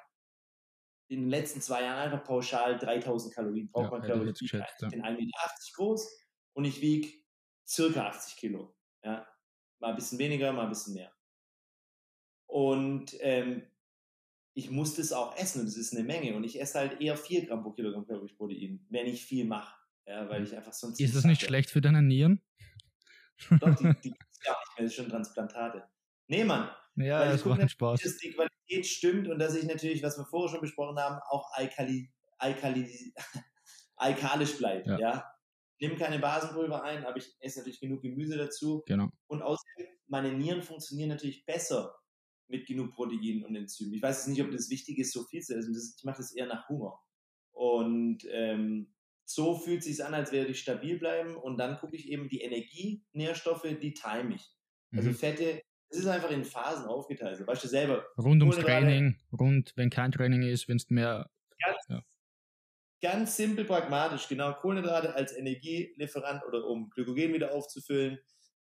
[1.08, 3.70] in den letzten zwei Jahren einfach pauschal 3000 Kalorien.
[3.70, 4.82] Braucht ja, man, glaube ich, geschätzt.
[4.82, 5.32] Ich bin 1,80 Meter
[5.76, 6.20] groß
[6.54, 7.10] und ich wiege
[7.68, 8.76] circa 80 Kilo.
[9.04, 9.28] Ja?
[9.80, 11.15] Mal ein bisschen weniger, mal ein bisschen mehr.
[12.56, 13.64] Und ähm,
[14.54, 16.38] ich muss das auch essen und das ist eine Menge.
[16.38, 19.76] Und ich esse halt eher 4 Gramm pro Kilogramm Protein, wenn ich viel mache.
[20.08, 21.02] Ja, weil ich einfach sonst.
[21.02, 21.48] Ist das nicht hatte.
[21.48, 22.40] schlecht für deine Nieren?
[23.60, 25.84] Doch, die, die gibt es gar nicht mehr, das ist schon Transplantate.
[26.28, 26.70] Nee, Mann.
[26.96, 28.00] Ja, das macht Spaß.
[28.00, 31.52] Dass die Qualität stimmt und dass ich natürlich, was wir vorher schon besprochen haben, auch
[31.56, 33.14] alkali, alkali,
[33.98, 34.92] alkalisch bleibe.
[34.92, 34.98] Ja.
[34.98, 35.32] ja.
[35.78, 38.82] Ich nehme keine Basenpulver ein, aber ich esse natürlich genug Gemüse dazu.
[38.88, 39.10] Genau.
[39.28, 41.94] Und außerdem, meine Nieren funktionieren natürlich besser
[42.48, 43.94] mit genug Protein und Enzymen.
[43.94, 45.74] Ich weiß jetzt nicht, ob das wichtig ist, so viel zu essen.
[45.74, 47.00] Das, ich mache das eher nach Hunger.
[47.52, 48.94] Und ähm,
[49.26, 51.36] so fühlt es sich an, als würde ich stabil bleiben.
[51.36, 54.52] Und dann gucke ich eben die Energienährstoffe, die time ich.
[54.94, 55.16] Also mhm.
[55.16, 57.32] Fette, es ist einfach in Phasen aufgeteilt.
[57.32, 58.06] Also, weißt du selber.
[58.18, 61.30] Rund ums Training, rund, wenn kein Training ist, wenn es mehr.
[61.60, 62.02] Ganz, ja.
[63.02, 64.54] ganz simpel pragmatisch, genau.
[64.54, 68.20] Kohlenhydrate als Energielieferant oder um Glykogen wieder aufzufüllen.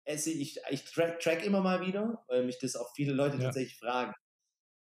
[0.08, 3.44] Esse ich, ich track, track immer mal wieder, weil mich das auch viele Leute ja.
[3.44, 4.14] tatsächlich fragen.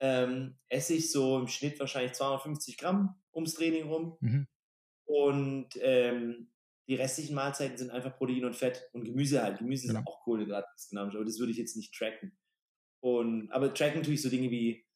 [0.01, 4.19] Ähm, esse ich so im Schnitt wahrscheinlich 250 Gramm ums Training rum.
[4.21, 4.46] Mhm.
[5.07, 6.51] Und ähm,
[6.88, 9.61] die restlichen Mahlzeiten sind einfach Protein und Fett und Gemüse halt.
[9.61, 10.01] Gemüse genau.
[10.01, 12.37] ist auch Kohlenhydrate, aber das würde ich jetzt nicht tracken.
[13.01, 14.87] Und, aber tracken tue ich so Dinge wie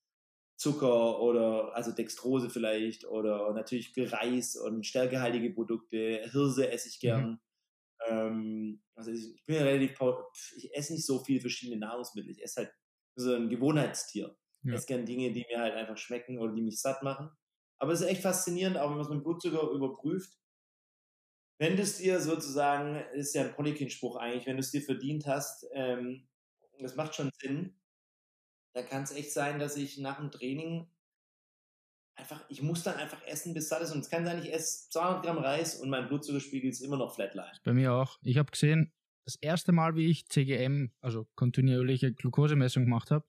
[0.59, 6.29] Zucker oder also Dextrose vielleicht oder natürlich Reis und stärkehaltige Produkte.
[6.31, 7.31] Hirse esse ich gern.
[7.31, 7.41] Mhm.
[8.07, 9.99] Ähm, also ich bin ja relativ,
[10.57, 12.31] ich esse nicht so viele verschiedene Nahrungsmittel.
[12.31, 12.73] Ich esse halt
[13.17, 14.37] so ein Gewohnheitstier.
[14.63, 14.73] Ja.
[14.73, 17.31] Ich esse gern Dinge, die mir halt einfach schmecken oder die mich satt machen.
[17.79, 20.39] Aber es ist echt faszinierend, auch wenn man es mit Blutzucker überprüft.
[21.61, 25.27] Wenn du es dir sozusagen, ist ja ein Polykin-Spruch eigentlich, wenn du es dir verdient
[25.27, 26.29] hast, ähm,
[26.81, 27.77] das macht schon Sinn,
[28.75, 30.89] da kann es echt sein, dass ich nach dem Training
[32.19, 33.93] einfach, ich muss dann einfach essen, bis satt ist.
[33.93, 37.15] Und es kann sein, ich esse 200 Gramm Reis und mein Blutzuckerspiegel ist immer noch
[37.15, 37.53] flatline.
[37.65, 38.19] Bei mir auch.
[38.23, 38.93] Ich habe gesehen,
[39.25, 43.27] das erste Mal, wie ich CGM, also kontinuierliche Glukosemessung gemacht habe,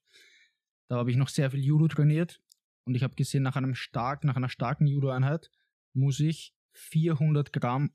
[0.90, 2.42] da habe ich noch sehr viel Judo trainiert
[2.86, 5.52] und ich habe gesehen, nach einem stark, nach einer starken Judo-Einheit
[5.94, 7.92] muss ich 400 Gramm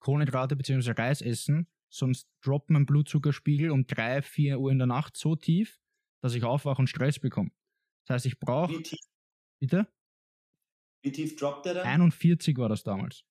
[0.00, 0.92] Kohlenhydrate bzw.
[0.92, 5.80] Reis essen, sonst droppt mein Blutzuckerspiegel um 3, 4 Uhr in der Nacht so tief,
[6.22, 7.50] dass ich aufwache und Stress bekomme.
[8.06, 8.80] Das heißt, ich brauche.
[9.58, 9.88] Bitte?
[11.06, 11.86] Wie tief droppt der dann?
[11.86, 13.24] 41 war das damals.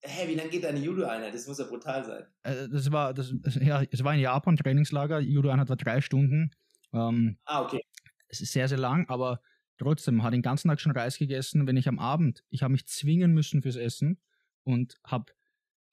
[0.00, 1.34] Hä, wie lange geht deine Judo-Einheit?
[1.34, 2.24] Das muss ja brutal sein.
[2.44, 5.20] Äh, Das war, das, ja, es war in Japan, Trainingslager.
[5.20, 6.50] Judo-Einheit war drei Stunden.
[6.92, 7.80] Ähm, Ah, okay.
[8.28, 9.42] es ist sehr, sehr lang, aber
[9.76, 11.66] trotzdem, hat den ganzen Tag schon Reis gegessen.
[11.66, 14.20] Wenn ich am Abend, ich habe mich zwingen müssen fürs Essen
[14.64, 15.32] und habe,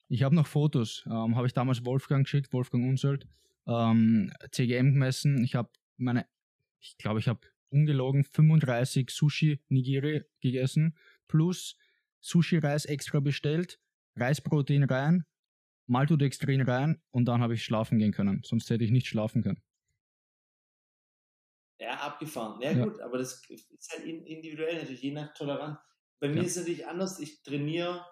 [0.08, 3.26] ich habe noch Fotos, ähm, habe ich damals Wolfgang geschickt, Wolfgang Unsold,
[3.66, 5.42] ähm, CGM gemessen.
[5.44, 6.26] Ich habe meine,
[6.80, 7.40] ich glaube, ich habe
[7.76, 10.96] ungelogen 35 Sushi Nigiri gegessen,
[11.28, 11.76] plus
[12.20, 13.78] Sushi-Reis extra bestellt,
[14.16, 15.24] Reisprotein rein,
[15.88, 18.42] Maltodextrin rein und dann habe ich schlafen gehen können.
[18.44, 19.60] Sonst hätte ich nicht schlafen können.
[21.80, 22.60] Ja, abgefahren.
[22.62, 22.84] Ja, Ja.
[22.84, 25.78] gut, aber das ist halt in- individuell natürlich, je nach Toleranz.
[26.20, 26.42] Bei mir Ja.
[26.42, 27.20] ist es natürlich anders.
[27.20, 28.04] Ich trainiere,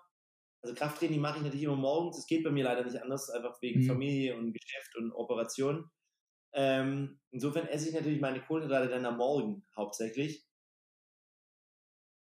[0.63, 2.17] also Krafttraining mache ich natürlich immer morgens.
[2.17, 3.87] Das geht bei mir leider nicht anders, einfach wegen Mhm.
[3.87, 5.91] Familie und Geschäft und Operation.
[6.55, 10.49] Ähm, insofern esse ich natürlich meine Kohlenhydrate dann am Morgen hauptsächlich.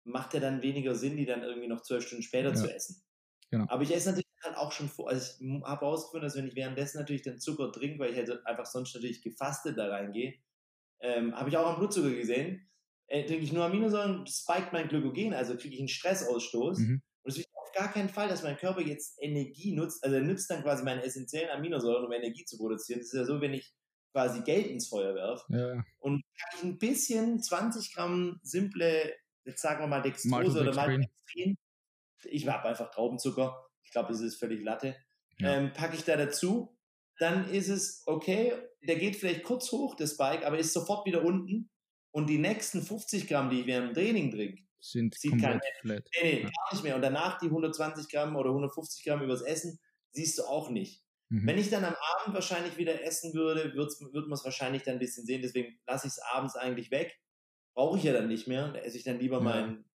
[0.04, 2.56] Macht ja dann weniger Sinn, die dann irgendwie noch zwölf Stunden später Ja.
[2.56, 3.04] zu essen.
[3.52, 3.68] Genau.
[3.68, 6.56] Aber ich esse natürlich halt auch schon vor, also ich habe herausgefunden, dass wenn ich
[6.56, 10.36] währenddessen natürlich den Zucker trinke, weil ich halt einfach sonst natürlich gefastet da reingehe,
[11.02, 12.70] ähm, habe ich auch am Blutzucker gesehen,
[13.08, 16.80] äh, trinke ich nur Aminosäuren, spiked mein Glykogen, also kriege ich einen Stressausstoß.
[16.80, 17.02] Mhm.
[17.24, 20.24] Und es will auf gar keinen Fall, dass mein Körper jetzt Energie nutzt, also er
[20.24, 23.00] nutzt dann quasi meine essentiellen Aminosäuren, um Energie zu produzieren.
[23.00, 23.74] Das ist ja so, wenn ich
[24.12, 26.22] quasi Geld ins Feuer werfe Ja, und
[26.58, 29.14] ich ein bisschen 20 Gramm simple,
[29.46, 31.56] jetzt sagen wir mal Dextrose oder Maltodextrin.
[32.26, 34.96] Ich habe einfach Traubenzucker, ich glaube, das ist völlig Latte,
[35.40, 35.56] Ja.
[35.58, 36.78] ähm, packe ich da dazu,
[37.20, 41.24] dann ist es okay, der geht vielleicht kurz hoch, das Bike, aber ist sofort wieder
[41.24, 41.70] unten
[42.12, 46.04] und die nächsten 50 Gramm, die ich während dem Training trinke, sind Sieht komplett flat.
[46.22, 46.50] nee, nee, Ja.
[46.50, 49.80] gar nicht mehr und danach die 120 Gramm oder 150 Gramm übers Essen,
[50.12, 51.04] siehst du auch nicht.
[51.32, 51.48] Mhm.
[51.48, 55.00] Wenn ich dann am Abend wahrscheinlich wieder essen würde, wird man es wahrscheinlich dann ein
[55.00, 55.42] bisschen sehen.
[55.42, 57.18] Deswegen lasse ich es abends eigentlich weg.
[57.74, 58.68] Brauche ich ja dann nicht mehr.
[58.74, 59.44] Da esse ich dann lieber Ja.
[59.44, 59.86] mein,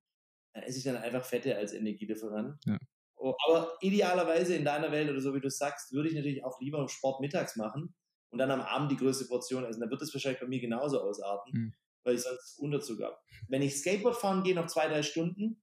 [0.55, 2.59] dann esse ich dann einfach Fette als Energielieferant.
[2.64, 2.78] Ja.
[3.16, 6.59] Oh, aber idealerweise in deiner Welt oder so wie du sagst, würde ich natürlich auch
[6.61, 7.95] lieber Sport mittags machen
[8.30, 9.80] und dann am Abend die größte Portion essen.
[9.80, 11.74] Dann wird es wahrscheinlich bei mir genauso ausarten, Mhm.
[12.05, 13.18] weil ich sonst Unterzug habe.
[13.49, 15.61] Wenn ich Skateboard fahren gehe, noch zwei, drei Stunden,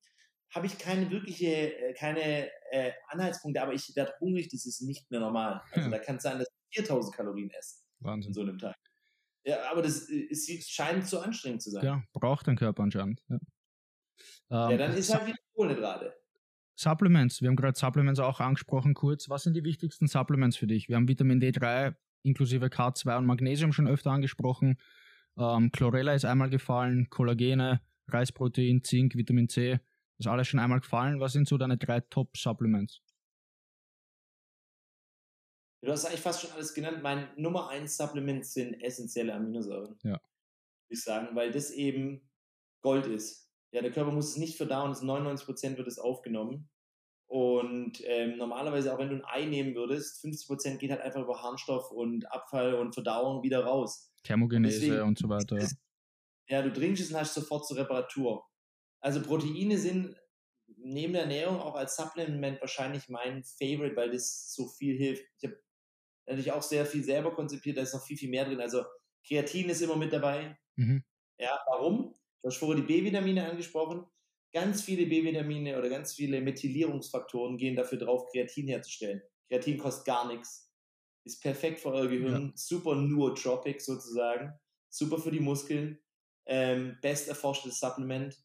[0.55, 1.47] habe ich keine wirkliche,
[1.77, 5.61] äh, keine äh, Anhaltspunkte, aber ich werde hungrig, das ist nicht mehr normal.
[5.71, 5.97] Also Ja.
[5.97, 8.33] da kann es sein, dass ich 4000 Kalorien esse in Wahnsinn.
[8.33, 8.75] so einem Tag.
[9.45, 11.83] Ja, aber das äh, es scheint zu anstrengend zu sein.
[11.83, 13.23] Ja, braucht dein Körper anscheinend.
[13.29, 13.37] Ja,
[14.49, 16.13] Ja, Ähm, dann ist Su- halt wieder Kohlenhydrate.
[16.75, 19.29] Supplements, wir haben gerade Supplements auch angesprochen kurz.
[19.29, 20.89] Was sind die wichtigsten Supplements für dich?
[20.89, 24.77] Wir haben Vitamin D3 inklusive K2 und Magnesium schon öfter angesprochen.
[25.37, 29.79] Ähm, Chlorella ist einmal gefallen, Kollagene, Reisprotein, Zink, Vitamin C,
[30.19, 31.19] ist alles schon einmal gefallen.
[31.19, 33.01] Was sind so deine drei Top-Supplements?
[35.81, 37.01] Du hast eigentlich fast schon alles genannt.
[37.03, 39.97] Mein Nummer 1 Supplement sind essentielle Aminosäuren.
[40.03, 40.11] Ja.
[40.11, 40.21] Würde
[40.89, 42.29] ich sagen, weil das eben
[42.81, 43.49] Gold ist.
[43.73, 46.69] Ja, der Körper muss es nicht verdauen, es 99% wird es aufgenommen.
[47.27, 51.41] Und ähm, normalerweise, auch wenn du ein Ei nehmen würdest, 50% geht halt einfach über
[51.41, 54.13] Harnstoff und Abfall und Verdauung wieder raus.
[54.23, 55.57] Thermogenese Deswegen und so weiter.
[55.57, 55.75] ist-
[56.49, 58.45] Ja, du trinkst es und hast sofort zur Reparatur.
[59.03, 60.15] Also Proteine sind
[60.77, 65.25] neben der Ernährung auch als Supplement wahrscheinlich mein Favorite, weil das so viel hilft.
[65.37, 65.61] Ich habe
[66.25, 68.61] natürlich auch sehr viel selber konzipiert, da ist noch viel, viel mehr drin.
[68.61, 68.85] Also
[69.27, 70.57] Kreatin ist immer mit dabei.
[70.77, 71.03] Mhm.
[71.37, 72.15] Ja, warum?
[72.41, 74.05] Du hast vorher die B-Vitamine angesprochen.
[74.53, 79.21] Ganz viele B-Vitamine oder ganz viele Methylierungsfaktoren gehen dafür drauf, Kreatin herzustellen.
[79.49, 80.71] Kreatin kostet gar nichts.
[81.25, 82.53] Ist perfekt für euer Gehirn.
[82.55, 84.53] Super nootropic sozusagen.
[84.89, 85.99] Super für die Muskeln.
[86.45, 88.37] Ähm, best erforschtes Supplement.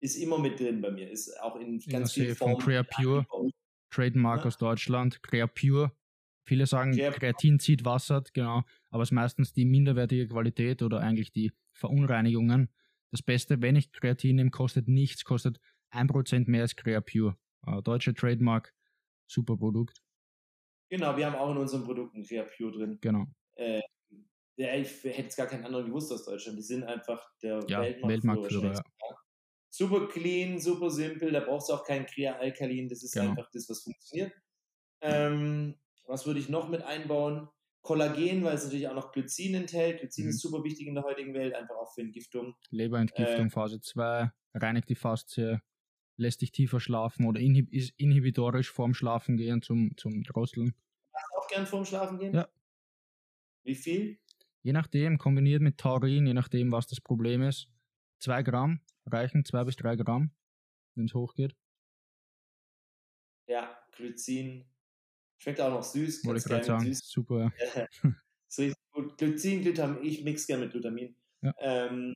[0.00, 1.10] Ist immer mit drin bei mir.
[1.10, 2.64] Ist auch in Ja, ganz vielen von Formen.
[2.64, 3.26] Crea Pure.
[3.92, 4.46] Trademark Ja.
[4.46, 5.92] aus Deutschland, Crea Pure.
[6.46, 11.00] Viele sagen, Crea- Kreatin zieht Wasser, genau, aber es ist meistens die minderwertige Qualität oder
[11.00, 12.70] eigentlich die Verunreinigungen.
[13.12, 17.36] Das Beste, wenn ich Kreatin nehme, kostet nichts, kostet 1% mehr als Crea Pure.
[17.66, 18.72] Äh, deutsche Trademark,
[19.30, 20.02] super Produkt,
[20.92, 22.98] Genau, wir haben auch in unseren Produkten Crea Pure drin.
[23.00, 23.26] genau.
[23.56, 23.80] Äh,
[24.56, 26.58] ja, ich hätte jetzt gar keinen anderen gewusst aus Deutschland.
[26.58, 28.08] Die sind einfach der Ja, Weltmarktführer.
[28.08, 28.82] Weltmarktführer, wahrscheinlich.
[29.70, 33.20] Super clean, super simpel, da brauchst du auch kein Krea-Alkalin, das ist Genau.
[33.20, 34.32] einfach das, was funktioniert.
[35.02, 37.48] Ähm, was würde ich noch mit einbauen?
[37.82, 40.00] Kollagen, weil es natürlich auch noch Glycin enthält.
[40.00, 40.30] Glycin Mhm.
[40.30, 42.56] ist super wichtig in der heutigen Welt, einfach auch für Entgiftung.
[42.70, 43.50] Leberentgiftung Äh.
[43.50, 45.60] Phase 2, reinigt die Faszie,
[46.16, 50.74] lässt dich tiefer schlafen oder inhib ist inhibitorisch vorm Schlafen gehen zum, zum Drosseln.
[51.36, 52.34] Auch gern vorm Schlafen gehen?
[52.34, 52.50] Ja.
[53.64, 54.18] Wie viel?
[54.62, 57.68] Je nachdem, kombiniert mit Taurin, je nachdem, was das Problem ist.
[58.20, 60.30] Zwei Gramm reichen, zwei bis drei Gramm,
[60.94, 61.56] wenn es hochgeht.
[63.48, 64.66] Ja, Glycin.
[65.38, 66.24] Schmeckt auch noch süß.
[66.26, 66.84] Wollte ich gerade sagen.
[66.84, 67.00] süß.
[67.00, 67.50] Super.
[68.48, 69.16] Ist richtig gut.
[69.16, 71.16] Glycin, Glutamin, ich mix gerne mit Glutamin.
[71.40, 71.54] Ja.
[71.58, 72.14] Ähm,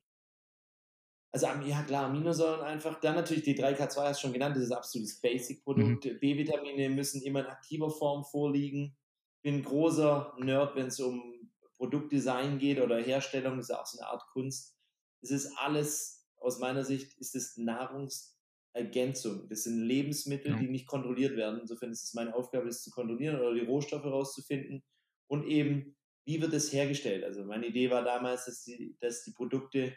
[1.31, 2.99] also, ja klar, Aminosäuren einfach.
[3.01, 6.05] Dann natürlich die 3K2 hast du schon genannt, das ist absolutes Basic-Produkt.
[6.05, 6.19] Mhm.
[6.19, 8.95] B-Vitamine müssen immer in aktiver Form vorliegen.
[9.41, 13.85] Bin ein großer Nerd, wenn es um Produktdesign geht oder Herstellung, das ist ja auch
[13.85, 14.74] so eine Art Kunst.
[15.25, 19.47] Es ist alles, aus meiner Sicht, ist es Nahrungsergänzung.
[19.49, 20.59] Das sind Lebensmittel, Ja.
[20.59, 21.59] die nicht kontrolliert werden.
[21.61, 24.83] Insofern ist es meine Aufgabe, das zu kontrollieren oder die Rohstoffe rauszufinden.
[25.27, 25.95] Und eben,
[26.27, 27.23] wie wird es hergestellt?
[27.23, 29.95] Also meine Idee war damals, dass die, dass die Produkte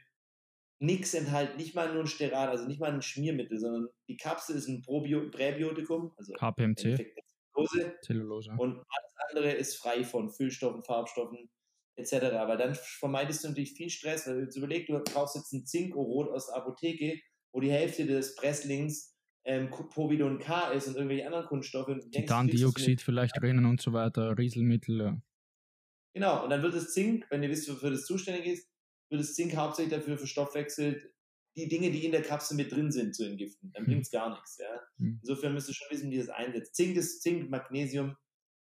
[0.80, 4.56] nichts enthalten, nicht mal nur ein Sterat, also nicht mal ein Schmiermittel, sondern die Kapsel
[4.56, 6.32] ist ein Probio Präbiotikum, also
[7.52, 8.52] Glucose, Zellulose.
[8.56, 11.50] und alles andere ist frei von Füllstoffen, Farbstoffen
[11.98, 12.34] etc.
[12.36, 15.66] Aber dann vermeidest du natürlich viel Stress, weil du jetzt überlegst, du kaufst jetzt ein
[15.66, 17.20] Zinkorot aus der Apotheke,
[17.52, 21.90] wo die Hälfte des Presslings ähm, Povidon K ist und irgendwelche anderen Kunststoffe.
[22.12, 25.00] Titandioxid vielleicht drinnen und so weiter, Rieselmittel.
[25.00, 25.22] Ja.
[26.14, 28.68] Genau, und dann wird das Zink, wenn ihr wisst, wofür das zuständig ist,
[29.10, 31.10] wird das Zink hauptsächlich dafür verstoffwechselt,
[31.56, 33.72] die Dinge, die in der Kapsel mit drin sind, zu entgiften.
[33.72, 33.90] Dann Hm.
[33.92, 34.58] bringt es gar nichts.
[34.58, 34.80] Ja?
[34.98, 35.18] Hm.
[35.22, 36.74] Insofern müsst ihr schon wissen, wie das einsetzt.
[36.74, 38.16] Zink ist Zink, Magnesium,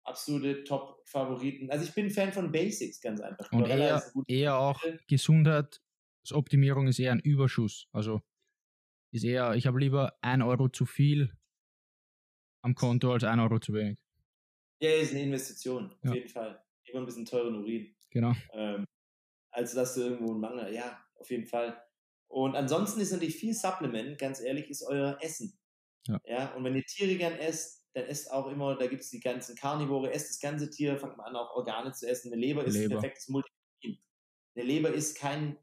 [0.04, 1.70] absolute Top-Favoriten.
[1.70, 3.50] Also ich bin Fan von Basics, ganz einfach.
[3.52, 4.80] Und Chlorella eher, eher auch.
[5.08, 7.88] Gesundheitsoptimierung ist eher ein Überschuss.
[7.92, 8.22] Also
[9.12, 11.32] ist eher, ich habe lieber ein Euro zu viel
[12.64, 13.98] am Konto als ein Euro zu wenig.
[14.80, 16.14] Ja, ist eine Investition, auf Ja.
[16.14, 16.64] jeden Fall.
[16.84, 17.94] Immer ein bisschen teuren Urin.
[18.10, 18.34] Genau.
[18.52, 18.84] ähm,
[19.52, 21.80] als dass du irgendwo einen Mangel, ja, auf jeden Fall.
[22.28, 25.58] Und ansonsten ist natürlich viel Supplement, ganz ehrlich, ist euer Essen.
[26.26, 26.54] Ja.
[26.56, 29.54] und wenn ihr Tiere gern esst, dann esst auch immer, da gibt es die ganzen
[29.56, 32.32] Karnivore, esst das ganze Tier, fangt mal an, auch Organe zu essen.
[32.32, 32.84] Eine Leber ist Leber.
[32.84, 34.02] ein perfektes Multivitamin.
[34.54, 35.58] Eine Leber ist kein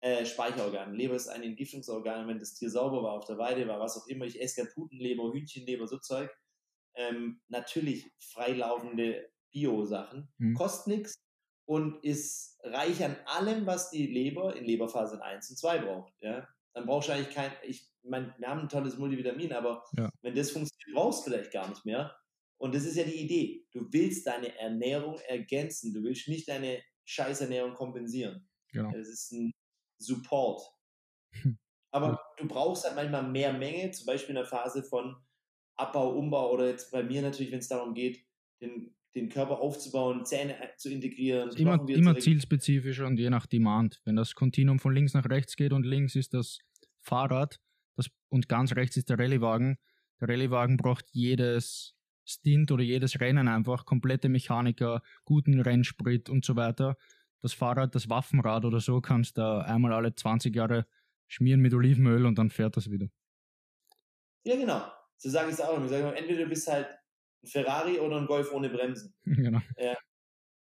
[0.00, 0.88] äh, Speicherorgan.
[0.88, 2.28] Eine Leber ist ein Entgiftungsorgan.
[2.28, 4.72] Wenn das Tier sauber war, auf der Weide war, was auch immer, ich esse gern
[4.74, 6.30] Putenleber, Hühnchenleber, so Zeug.
[6.94, 10.32] Ähm, natürlich freilaufende Bio-Sachen.
[10.38, 10.54] Mhm.
[10.54, 11.14] Kostet nichts
[11.66, 16.14] und ist reich an allem, was die Leber in Leberphasen 1 und 2 braucht.
[16.20, 16.48] Ja?
[16.74, 20.10] Dann brauchst du eigentlich kein, ich meine, wir haben ein tolles Multivitamin, aber Ja.
[20.22, 22.16] wenn das funktioniert, brauchst du vielleicht gar nicht mehr.
[22.58, 23.66] Und das ist ja die Idee.
[23.72, 25.92] Du willst deine Ernährung ergänzen.
[25.92, 28.48] Du willst nicht deine Scheißernährung kompensieren.
[28.72, 28.90] Genau.
[28.92, 29.52] Das ist ein
[29.98, 30.62] Support.
[31.42, 31.58] Hm.
[31.92, 35.16] Aber du brauchst halt manchmal mehr Menge, zum Beispiel in der Phase von
[35.76, 38.24] Abbau, Umbau oder jetzt bei mir natürlich, wenn es darum geht,
[38.60, 41.50] den, den Körper aufzubauen, Zähne zu integrieren.
[41.56, 44.00] Immer, immer zu zielspezifisch und je nach Demand.
[44.04, 46.58] Wenn das Kontinuum von links nach rechts geht und links ist das
[47.00, 47.60] Fahrrad
[48.28, 49.78] und ganz rechts ist der Rallyewagen,
[50.20, 56.56] der Rallyewagen braucht jedes Stint oder jedes Rennen einfach, komplette Mechaniker, guten Rennsprit und so
[56.56, 56.96] weiter.
[57.40, 60.86] Das Fahrrad, das Waffenrad oder so, kannst da einmal alle 20 Jahre
[61.28, 63.08] schmieren mit Olivenöl und dann fährt das wieder.
[64.44, 64.82] Ja, genau.
[65.18, 65.82] So sage ich es auch.
[65.82, 66.88] Ich sage immer, entweder du bist halt
[67.42, 69.14] ein Ferrari oder ein Golf ohne Bremsen.
[69.24, 69.60] genau.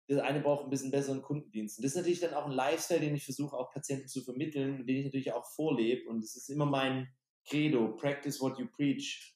[0.08, 1.78] Das eine braucht ein bisschen besseren Kundendienst.
[1.78, 4.86] Und das ist natürlich dann auch ein Lifestyle, den ich versuche auch Patienten zu vermitteln,
[4.86, 6.10] den ich natürlich auch vorlebe.
[6.10, 7.14] Und es ist immer mein
[7.48, 9.36] Credo, practice what you preach.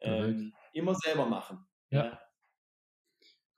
[0.00, 1.66] Ähm, immer selber machen.
[1.90, 2.20] Ja.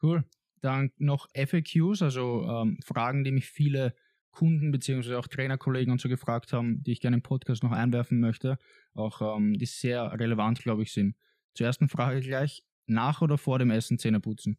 [0.03, 0.25] Cool.
[0.63, 3.95] Dann noch FAQs, also ähm, Fragen, die mich viele
[4.31, 5.17] Kunden bzw.
[5.17, 8.59] auch Trainerkollegen und so gefragt haben, die ich gerne im Podcast noch einwerfen möchte,
[8.95, 11.17] auch ähm, die sehr relevant, glaube ich, sind.
[11.55, 14.59] Zur ersten Frage gleich, nach oder vor dem Essen Zähne putzen?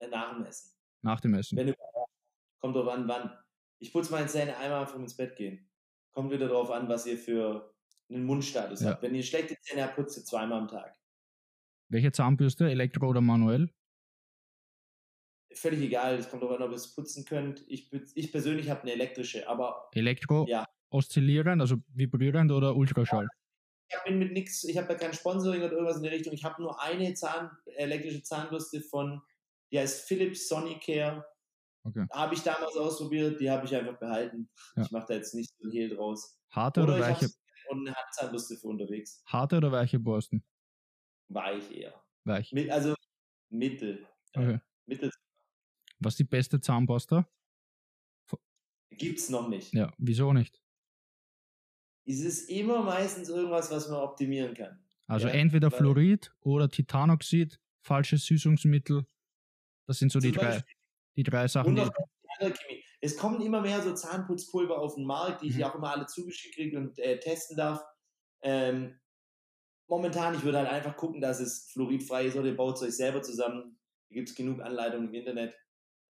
[0.00, 0.72] Äh, Nach dem Essen.
[1.02, 1.56] Nach dem Essen.
[1.56, 1.74] Wenn du,
[2.60, 3.36] kommt drauf an, wann.
[3.80, 5.67] Ich putze meine Zähne einmal vom ins Bett gehen.
[6.18, 7.72] Kommt wieder drauf an, was ihr für
[8.10, 8.88] einen Mundstatus Ja.
[8.90, 9.02] habt.
[9.04, 10.98] Wenn ihr schlechte Zähne habt, putzt ihr zweimal am Tag.
[11.92, 13.70] Welche Zahnbürste, Elektro oder manuell?
[15.52, 17.64] Völlig egal, es kommt darauf an, ob ihr es putzen könnt.
[17.68, 20.64] Ich, ich persönlich habe eine elektrische, aber Elektro, Ja.
[20.90, 23.28] oszillierend, also vibrierend oder Ultraschall?
[23.88, 26.32] ich bin mit nichts, ich habe da kein Sponsoring oder irgendwas in der Richtung.
[26.32, 29.22] Ich habe nur eine Zahn, elektrische Zahnbürste von,
[29.70, 31.24] die heißt Philips Sonicare.
[31.88, 32.06] Okay.
[32.12, 34.48] Habe ich damals ausprobiert, die habe ich einfach behalten.
[34.76, 34.82] Ja.
[34.82, 36.38] Ich mache da jetzt nicht so ein Hehl draus.
[36.50, 37.30] Harte oder, Oder ich weiche,
[37.70, 39.22] und eine Handzahnbürste für unterwegs.
[39.26, 40.42] harte oder weiche Borsten?
[41.28, 42.02] Weich eher.
[42.24, 42.52] Weich.
[42.52, 42.94] Mit, also
[43.50, 44.06] mittel.
[44.34, 44.60] Okay.
[44.86, 45.10] Mittel
[45.98, 47.28] Was ist die beste Zahnpasta?
[48.90, 49.72] gibt's noch nicht.
[49.74, 50.60] Ja, wieso nicht?
[52.04, 54.82] es ist immer meistens irgendwas, was man optimieren kann.
[55.06, 59.06] Also Ja, entweder Fluorid oder Titanoxid, falsches Süßungsmittel.
[59.86, 60.74] Das sind so die drei, Beispiel.
[61.18, 61.90] Die drei Sachen, Und.
[63.00, 65.62] Es kommen immer mehr so Zahnputzpulver auf den Markt, die ich Mhm.
[65.64, 67.82] auch immer alle zugeschickt kriege und äh, testen darf.
[68.42, 68.98] Ähm,
[69.88, 72.96] momentan, ich würde halt einfach gucken, dass es fluoridfrei ist oder ihr baut es euch
[72.96, 73.78] selber zusammen.
[74.08, 75.54] Da gibt es genug Anleitungen im Internet.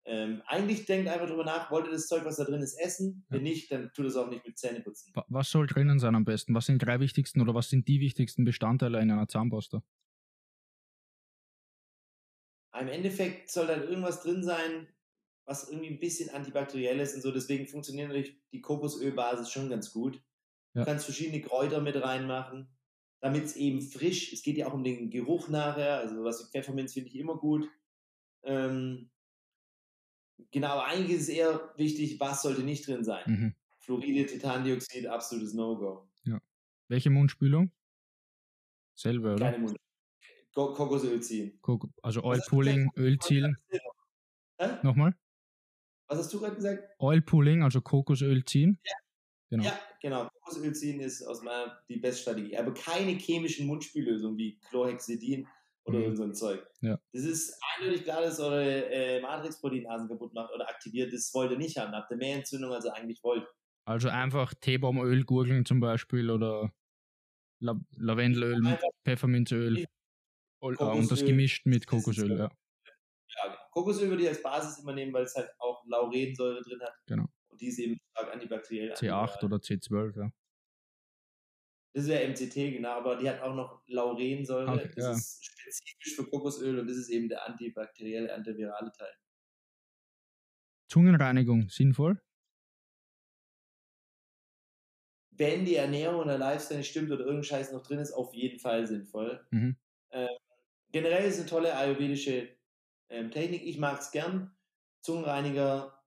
[0.04, 3.26] Ähm, eigentlich denkt einfach drüber nach, wollt ihr das Zeug, was da drin ist, essen?
[3.28, 5.14] Wenn nicht, dann tut es auch nicht mit Zähneputzen.
[5.14, 6.54] Wa- Was soll drinnen sein am besten?
[6.54, 9.82] Was sind die drei wichtigsten oder was sind die wichtigsten Bestandteile in einer Zahnpasta?
[12.78, 14.88] Im Endeffekt soll dann irgendwas drin sein,
[15.48, 17.32] was irgendwie ein bisschen antibakteriell ist und so.
[17.32, 20.22] Deswegen funktioniert natürlich die Kokosölbasis schon ganz gut.
[20.74, 20.82] Ja.
[20.82, 22.68] Du kannst verschiedene Kräuter mit reinmachen,
[23.20, 26.50] damit es eben frisch, es geht ja auch um den Geruch nachher, also was wie
[26.50, 27.68] Pfefferminz finde ich immer gut.
[28.44, 29.10] Ähm,
[30.50, 33.24] genau, aber eigentlich ist es eher wichtig, was sollte nicht drin sein.
[33.26, 33.54] Mhm.
[33.80, 36.04] Fluoride, Titandioxid, absolutes No-Go.
[36.90, 37.70] Welche Mundspülung?
[38.94, 39.50] Selbe, oder?
[39.50, 39.76] Keine Mund.
[40.54, 41.60] Ko- Kokosöl ziehen.
[42.02, 43.58] Also Oil Pulling, Öl zielen.
[44.58, 44.78] Hä?
[44.82, 45.14] Nochmal?
[46.08, 46.82] Was hast du gerade gesagt?
[46.98, 48.78] Oil Pulling, also Kokosöl ziehen.
[49.50, 49.64] Genau.
[49.64, 50.28] Ja, genau.
[50.40, 52.56] Kokosöl ziehen ist aus meiner die beste Strategie.
[52.56, 55.46] Aber keine chemischen Mundspüllösungen wie Chlorhexidin
[55.84, 56.16] oder Mhm.
[56.16, 56.66] so ein Zeug.
[56.82, 56.98] Ja.
[57.12, 61.12] Das ist eindeutig klar, dass eure äh, Matrixproteinasen kaputt macht oder aktiviert.
[61.12, 61.92] Das wollt ihr nicht haben.
[61.92, 63.46] Habt ihr mehr Entzündung, als ihr eigentlich wollt.
[63.86, 66.72] Also einfach Teebaumöl gurgeln zum Beispiel oder
[67.60, 69.86] La Lavendelöl Pfefferminzöl
[70.60, 72.50] und, äh, und das gemischt mit Kokosöl, ja.
[73.68, 73.72] Ja.
[73.72, 76.94] Kokosöl würde ich als Basis immer nehmen, weil es halt auch Laurensäure drin hat.
[77.06, 77.26] Genau.
[77.48, 78.92] Und die ist eben stark antibakteriell.
[78.92, 79.44] C8 antiviral.
[79.44, 80.32] oder C12, ja.
[81.94, 84.70] Das wäre MCT, genau, aber die hat auch noch Laurensäure.
[84.72, 85.12] Okay, das ja.
[85.12, 89.12] ist spezifisch für Kokosöl und das ist eben der antibakterielle, antivirale Teil.
[90.88, 92.20] Zungenreinigung sinnvoll?
[95.38, 98.58] wenn die Ernährung oder Lifestyle nicht stimmt oder irgendein Scheiß noch drin ist, auf jeden
[98.58, 99.46] Fall sinnvoll.
[99.50, 99.76] Mhm.
[100.10, 100.28] Ähm,
[100.90, 102.48] generell ist eine tolle ayurvedische
[103.08, 103.64] ähm, Technik.
[103.64, 104.50] Ich mag es gern.
[105.00, 106.02] Zungenreiniger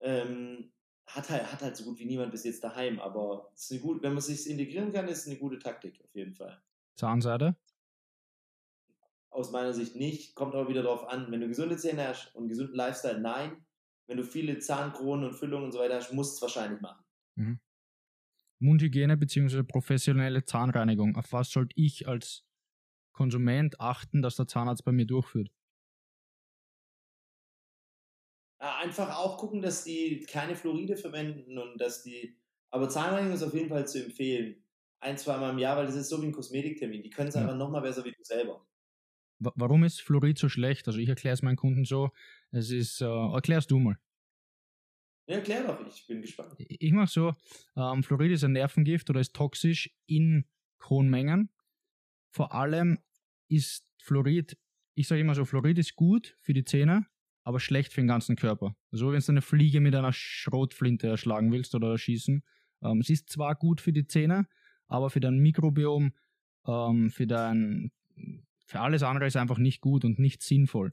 [0.00, 0.72] ähm,
[1.06, 3.80] hat, halt, hat halt so gut wie niemand bis jetzt daheim, aber es ist eine
[3.80, 6.60] gut, wenn man sich integrieren kann, ist es eine gute Taktik auf jeden Fall.
[6.96, 7.56] Zahnseide?
[9.30, 10.34] Aus meiner Sicht nicht.
[10.34, 11.30] Kommt aber wieder darauf an.
[11.30, 13.64] Wenn du gesunde Zähne hast und gesunden Lifestyle, nein.
[14.06, 17.02] Wenn du viele Zahnkronen und Füllungen und so weiter hast, musst du es wahrscheinlich machen.
[18.58, 19.62] Mundhygiene bzw.
[19.62, 21.16] professionelle Zahnreinigung.
[21.16, 22.44] Auf was sollte ich als
[23.12, 25.50] Konsument achten, dass der Zahnarzt bei mir durchführt?
[28.82, 32.36] Einfach auch gucken, dass die keine Fluoride verwenden und dass die.
[32.70, 34.64] Aber Zahnreinigung ist auf jeden Fall zu empfehlen.
[35.00, 37.02] Ein, zweimal im Jahr, weil das ist so wie ein Kosmetiktermin.
[37.02, 37.42] Die können es Ja.
[37.42, 38.66] einfach nochmal besser wie du selber.
[39.40, 40.86] Wa- Warum ist Fluorid so schlecht?
[40.86, 42.10] Also ich erkläre es meinen Kunden so.
[42.50, 43.98] Es ist, äh, erklärst du mal.
[45.28, 46.54] Ja, erklär doch, ich bin gespannt.
[46.58, 47.32] Ich mache so,
[47.76, 50.46] ähm, Fluorid ist ein Nervengift oder ist toxisch in
[50.88, 51.50] hohen Mengen.
[52.32, 52.98] Vor allem
[53.48, 54.58] ist Fluorid,
[54.94, 57.06] ich sage immer so, Fluorid ist gut für die Zähne,
[57.44, 58.74] aber schlecht für den ganzen Körper.
[58.90, 62.42] Also wenn du eine Fliege mit einer Schrotflinte erschlagen willst oder erschießen,
[62.82, 64.46] ähm, es ist zwar gut für die Zähne,
[64.86, 66.12] aber für dein Mikrobiom,
[66.66, 67.90] ähm, für dein,
[68.66, 70.92] für alles andere ist einfach nicht gut und nicht sinnvoll.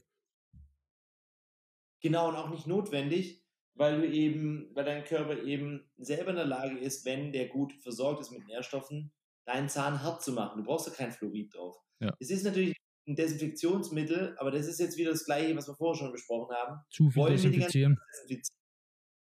[2.00, 3.44] Genau, und auch nicht notwendig,
[3.74, 7.72] weil du eben, weil dein Körper eben selber in der Lage ist, wenn der gut
[7.74, 9.12] versorgt ist mit Nährstoffen,
[9.44, 10.58] deinen Zahn hart zu machen.
[10.58, 11.76] Du brauchst ja kein Fluorid drauf.
[12.00, 12.14] Ja.
[12.18, 12.74] Es ist natürlich
[13.10, 16.80] ein Desinfektionsmittel, aber das ist jetzt wieder das gleiche, was wir vorher schon besprochen haben.
[16.90, 17.98] Zu viel Wollen desinfizieren.
[18.12, 18.56] desinfizieren.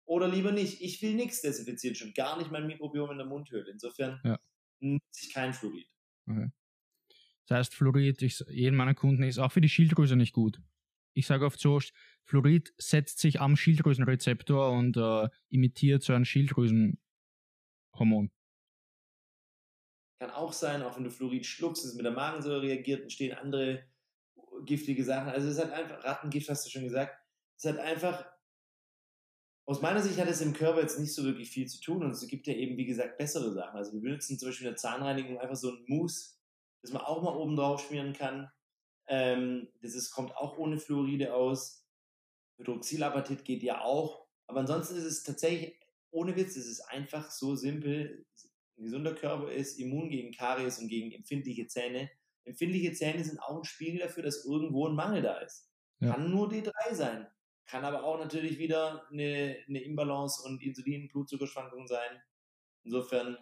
[0.05, 0.81] Oder lieber nicht.
[0.81, 3.69] Ich will nichts desinfizieren, schon gar nicht mein Mikrobiom in der Mundhöhle.
[3.71, 4.39] Insofern Ja.
[4.79, 5.87] nutze ich kein Fluorid.
[7.47, 10.61] Das heißt, Fluorid, ich, jedem meiner Kunden ist auch für die Schilddrüse nicht gut.
[11.13, 11.79] Ich sage oft so,
[12.23, 16.97] Fluorid setzt sich am Schilddrüsenrezeptor und äh, imitiert so ein Schilddrüsenhormon.
[20.23, 23.83] Kann auch sein, auch wenn du Fluorid schluckst, es mit der Magensäure reagiert, entstehen andere
[24.63, 25.27] giftige Sachen.
[25.27, 27.13] Also es hat einfach, Rattengift hast du schon gesagt,
[27.57, 28.25] es hat einfach,
[29.65, 32.11] aus meiner Sicht hat es im Körper jetzt nicht so wirklich viel zu tun und
[32.11, 33.75] es gibt ja eben, wie gesagt, bessere Sachen.
[33.75, 36.37] Also wir benutzen zum Beispiel in der Zahnreinigung einfach so ein Mousse,
[36.81, 38.49] das man auch mal oben drauf schmieren kann.
[39.07, 41.85] Ähm, das ist, kommt auch ohne Fluoride aus.
[42.59, 44.25] Hydroxylapatit geht ja auch.
[44.47, 45.77] Aber ansonsten ist es tatsächlich,
[46.11, 48.25] ohne Witz, es ist einfach so simpel.
[48.77, 52.09] Ein gesunder Körper ist immun gegen Karies und gegen empfindliche Zähne.
[52.45, 55.71] Empfindliche Zähne sind auch ein Spiegel dafür, dass irgendwo ein Mangel da ist.
[55.99, 56.13] Ja.
[56.13, 57.27] Kann nur D3 sein.
[57.65, 62.21] Kann aber auch natürlich wieder eine, eine Imbalance und Insulin, Blutzuckerschwankungen sein.
[62.83, 63.37] Insofern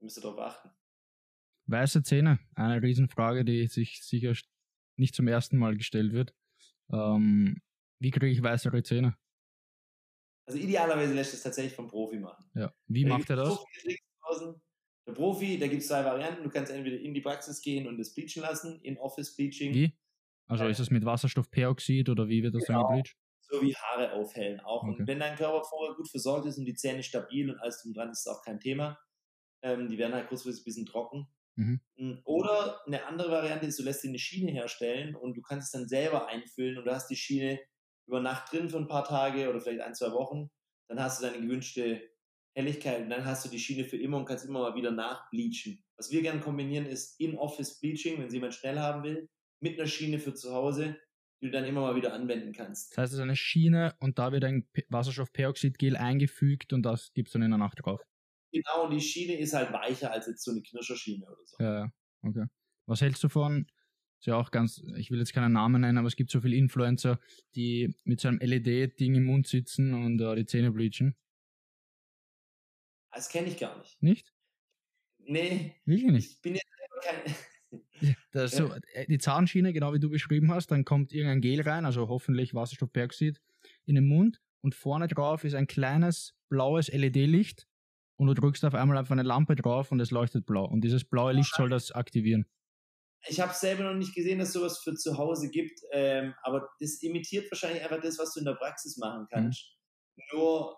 [0.00, 0.70] müsst ihr darauf achten.
[1.66, 4.34] Weiße Zähne, eine Riesenfrage, die sich sicher
[4.96, 6.34] nicht zum ersten Mal gestellt wird.
[6.92, 7.62] Ähm,
[8.00, 9.16] wie kriege ich weißere Zähne?
[10.46, 12.44] Also idealerweise lässt es tatsächlich vom Profi machen.
[12.54, 12.74] Ja.
[12.86, 13.64] Wie macht er das?
[14.32, 14.62] So viele Tricks 1000.
[15.06, 16.42] Der Profi, da gibt es zwei Varianten.
[16.42, 19.74] Du kannst entweder in die Praxis gehen und das bleachen lassen, in Office Bleaching.
[19.74, 19.98] Wie?
[20.46, 22.88] Also ist es mit Wasserstoffperoxid oder wie wird das dann Genau.
[22.88, 23.16] gebleached?
[23.40, 24.82] So wie Haare aufhellen auch.
[24.82, 25.00] Okay.
[25.00, 27.92] Und wenn dein Körper vorher gut versorgt ist und die Zähne stabil und alles drum
[27.92, 28.98] dran, ist es auch kein Thema.
[29.62, 31.28] Ähm, die werden halt kurzfristig ein bisschen trocken.
[31.56, 31.80] Mhm.
[31.96, 35.66] Mm, Oder eine andere Variante ist, du lässt dir eine Schiene herstellen und du kannst
[35.66, 37.60] es dann selber einfüllen und du hast die Schiene
[38.06, 40.50] über Nacht drin für ein paar Tage oder vielleicht ein, zwei Wochen.
[40.88, 42.02] Dann hast du deine gewünschte
[42.54, 45.82] Helligkeit und dann hast du die Schiene für immer und kannst immer mal wieder nachbleachen.
[45.96, 49.28] Was wir gerne kombinieren ist In-Office Bleaching, wenn es jemand schnell haben will,
[49.60, 50.96] mit einer Schiene für zu Hause,
[51.40, 52.92] die du dann immer mal wieder anwenden kannst.
[52.92, 57.28] Das heißt, es ist eine Schiene und da wird ein Wasserstoffperoxidgel eingefügt und das gibt
[57.28, 58.00] es dann in der Nacht drauf.
[58.52, 61.56] Genau, und die Schiene ist halt weicher als jetzt so eine Knirscherschiene oder so.
[61.58, 61.92] Ja, ja,
[62.22, 62.44] okay.
[62.86, 63.66] Was hältst du von,
[64.20, 66.56] ist ja auch ganz, ich will jetzt keinen Namen nennen, aber es gibt so viele
[66.56, 67.18] Influencer,
[67.56, 71.16] die mit so einem LED-Ding im Mund sitzen und äh, die Zähne bleachen.
[73.14, 74.02] Das kenne ich gar nicht.
[74.02, 74.34] Nicht?
[75.18, 76.30] Nee, Wirklich nicht.
[76.32, 76.66] ich bin jetzt
[77.02, 77.34] kein.
[78.30, 81.84] Das so, äh, die Zahnschiene, genau wie du beschrieben hast, dann kommt irgendein Gel rein,
[81.84, 83.40] also hoffentlich Wasserstoffperoxid,
[83.86, 87.66] in den Mund und vorne drauf ist ein kleines blaues LED-Licht
[88.16, 90.66] und du drückst auf einmal auf eine Lampe drauf und es leuchtet blau.
[90.66, 92.46] Und dieses blaue Licht soll das aktivieren.
[93.26, 97.02] Ich habe selber noch nicht gesehen, dass sowas für zu Hause gibt, ähm, aber das
[97.02, 99.76] imitiert wahrscheinlich einfach das, was du in der Praxis machen kannst.
[100.32, 100.76] Nur,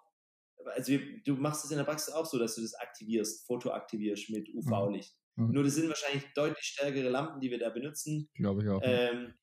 [0.74, 3.70] also wir, du machst es in der Praxis auch so, dass du das aktivierst, Foto
[3.70, 5.14] aktivierst mit UV-Licht.
[5.36, 5.52] Mhm.
[5.52, 8.28] Nur das sind wahrscheinlich deutlich stärkere Lampen, die wir da benutzen.
[8.34, 8.80] Glaube ich auch.
[8.82, 9.34] Ähm,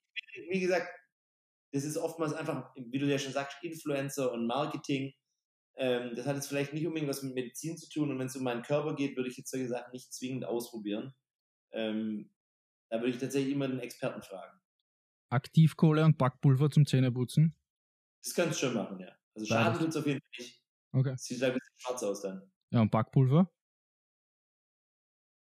[0.49, 0.87] wie gesagt,
[1.71, 5.13] das ist oftmals einfach, wie du ja schon sagst, Influencer und Marketing.
[5.75, 8.11] Ähm, das hat jetzt vielleicht nicht unbedingt was mit Medizin zu tun.
[8.11, 11.13] Und wenn es um meinen Körper geht, würde ich jetzt solche Sachen nicht zwingend ausprobieren.
[11.71, 12.31] Ähm,
[12.89, 14.59] da würde ich tatsächlich immer den Experten fragen.
[15.29, 17.55] Aktivkohle und Backpulver zum Zähneputzen.
[18.23, 19.11] Das kannst du schon machen, ja.
[19.33, 20.62] Also schaden tut es auf jeden Fall nicht.
[20.93, 21.15] Okay.
[21.17, 22.51] Sieht halt ein bisschen schwarz aus dann.
[22.71, 23.51] Ja, und Backpulver.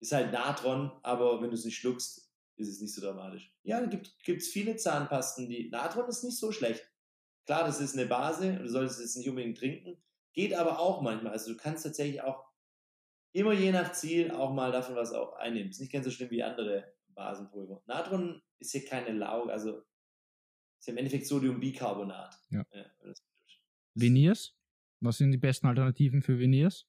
[0.01, 3.55] Ist halt Natron, aber wenn du es nicht schluckst, ist es nicht so dramatisch.
[3.63, 5.69] Ja, gibt es viele Zahnpasten, die.
[5.71, 6.91] Natron ist nicht so schlecht.
[7.47, 10.03] Klar, das ist eine Base und du solltest es nicht unbedingt trinken.
[10.33, 11.33] Geht aber auch manchmal.
[11.33, 12.45] Also du kannst tatsächlich auch
[13.33, 15.71] immer je nach Ziel auch mal davon was auch einnehmen.
[15.71, 17.83] Ist nicht ganz so schlimm wie andere Basenpulver.
[17.87, 19.83] Natron ist hier keine Lauge, also
[20.79, 22.39] ist ja im Endeffekt Sodiumbicarbonat.
[22.51, 22.65] Ja.
[23.03, 23.23] das-
[23.95, 24.57] Veneers.
[25.03, 26.87] Was sind die besten Alternativen für Veneers?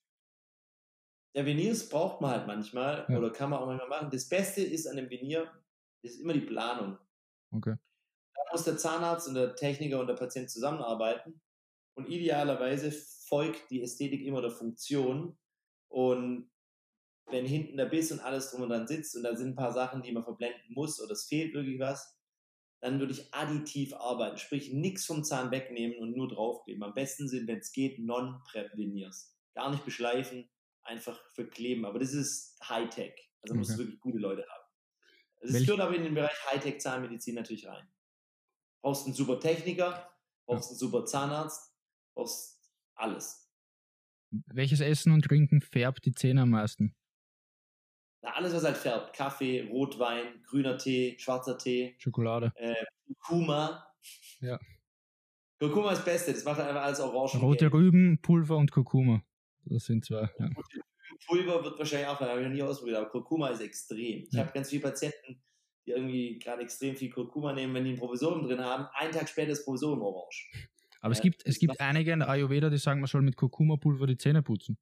[1.34, 3.18] Ja, Veneers braucht man halt manchmal Ja.
[3.18, 4.09] oder kann man auch manchmal machen.
[4.12, 5.49] Das Beste ist an dem Venier,
[6.03, 6.97] ist immer die Planung.
[7.53, 7.76] Okay.
[8.36, 11.41] Da muss der Zahnarzt und der Techniker und der Patient zusammenarbeiten
[11.95, 15.38] und idealerweise folgt die Ästhetik immer der Funktion
[15.89, 16.49] und
[17.28, 19.74] wenn hinten der Biss und alles drum und dran sitzt und da sind ein paar
[19.74, 22.20] Sachen, die man verblenden muss oder es fehlt wirklich was,
[22.82, 26.84] dann würde ich additiv arbeiten, sprich nichts vom Zahn wegnehmen und nur draufkleben.
[26.84, 29.38] Am besten sind, wenn es geht, Non-Prep-Veneers.
[29.54, 30.50] Gar nicht beschleifen,
[30.84, 31.86] einfach verkleben.
[31.86, 33.32] Aber das ist Hightech.
[33.42, 33.78] Also muss Okay.
[33.78, 34.64] wirklich gute Leute haben.
[35.42, 37.88] Also es führt aber in den Bereich Hightech-Zahnmedizin natürlich rein.
[38.82, 40.12] Brauchst einen super Techniker,
[40.46, 41.76] brauchst einen super Zahnarzt,
[42.16, 42.60] brauchst
[42.96, 43.52] alles.
[44.48, 46.96] Welches Essen und Trinken färbt die Zähne am meisten?
[48.22, 49.13] Na, alles, was halt färbt.
[49.15, 52.51] Kaffee, Rotwein, grüner Tee, schwarzer Tee, Schokolade.
[52.55, 52.76] äh,
[53.07, 53.88] Kurkuma.
[54.41, 54.59] Ja.
[55.59, 57.38] Kurkuma ist das Beste, das macht einfach alles orange.
[57.39, 57.72] Rote.
[57.72, 59.24] Rüben, Pulver und Kurkuma.
[59.65, 60.30] Das sind zwei.
[60.39, 60.49] Ja.
[61.28, 64.24] Pulver wird wahrscheinlich auch, habe ich noch nie ausprobiert, aber Kurkuma ist extrem.
[64.24, 64.39] Ich Ja.
[64.41, 65.43] habe ganz viele Patienten,
[65.86, 68.86] die irgendwie gerade extrem viel Kurkuma nehmen, wenn die ein Provisorium drin haben.
[68.93, 70.51] Einen Tag später ist Provisorium orange.
[70.99, 73.36] Aber es Ja, gibt, es gibt einige in der Ayurveda, die sagen, man soll mit
[73.36, 74.78] Kurkuma-Pulver die Zähne putzen.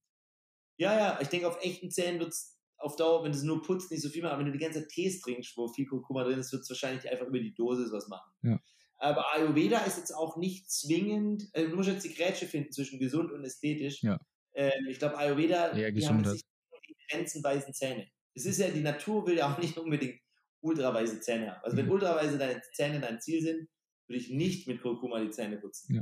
[0.78, 3.62] Ja, ja, ich denke, auf echten Zähnen wird es auf Dauer, wenn du es nur
[3.62, 4.32] putzt, nicht so viel machen.
[4.34, 6.70] Aber wenn du die ganze Zeit Tees trinkst, wo viel Kurkuma drin ist, wird es
[6.70, 8.32] wahrscheinlich einfach über die Dosis was machen.
[8.42, 8.60] Ja.
[8.98, 13.00] Aber Ayurveda ist jetzt auch nicht zwingend, äh, du musst jetzt die Grätsche finden zwischen
[13.00, 14.02] gesund und ästhetisch.
[14.04, 14.20] Ja.
[14.54, 16.42] Ähm, ich glaube, Ayurveda, Eher die haben sich
[16.88, 18.08] die grenzenweisen Zähne.
[18.34, 20.20] Es ist ja, die Natur will ja auch nicht unbedingt
[20.62, 21.64] ultraweise Zähne haben.
[21.64, 21.92] Also wenn Mhm.
[21.92, 23.70] ultraweise deine Zähne dein Ziel sind,
[24.08, 25.96] würde ich nicht mit Kurkuma die Zähne putzen.
[25.96, 26.02] Ja.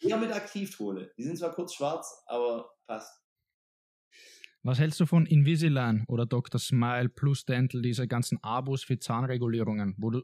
[0.00, 1.12] Eher mit Aktivtole.
[1.18, 3.19] Die sind zwar kurz schwarz, aber passt.
[4.62, 6.60] Was hältst du von Invisalign oder Dr.
[6.60, 10.22] Smile plus Dental, diese ganzen Abos für Zahnregulierungen, wo du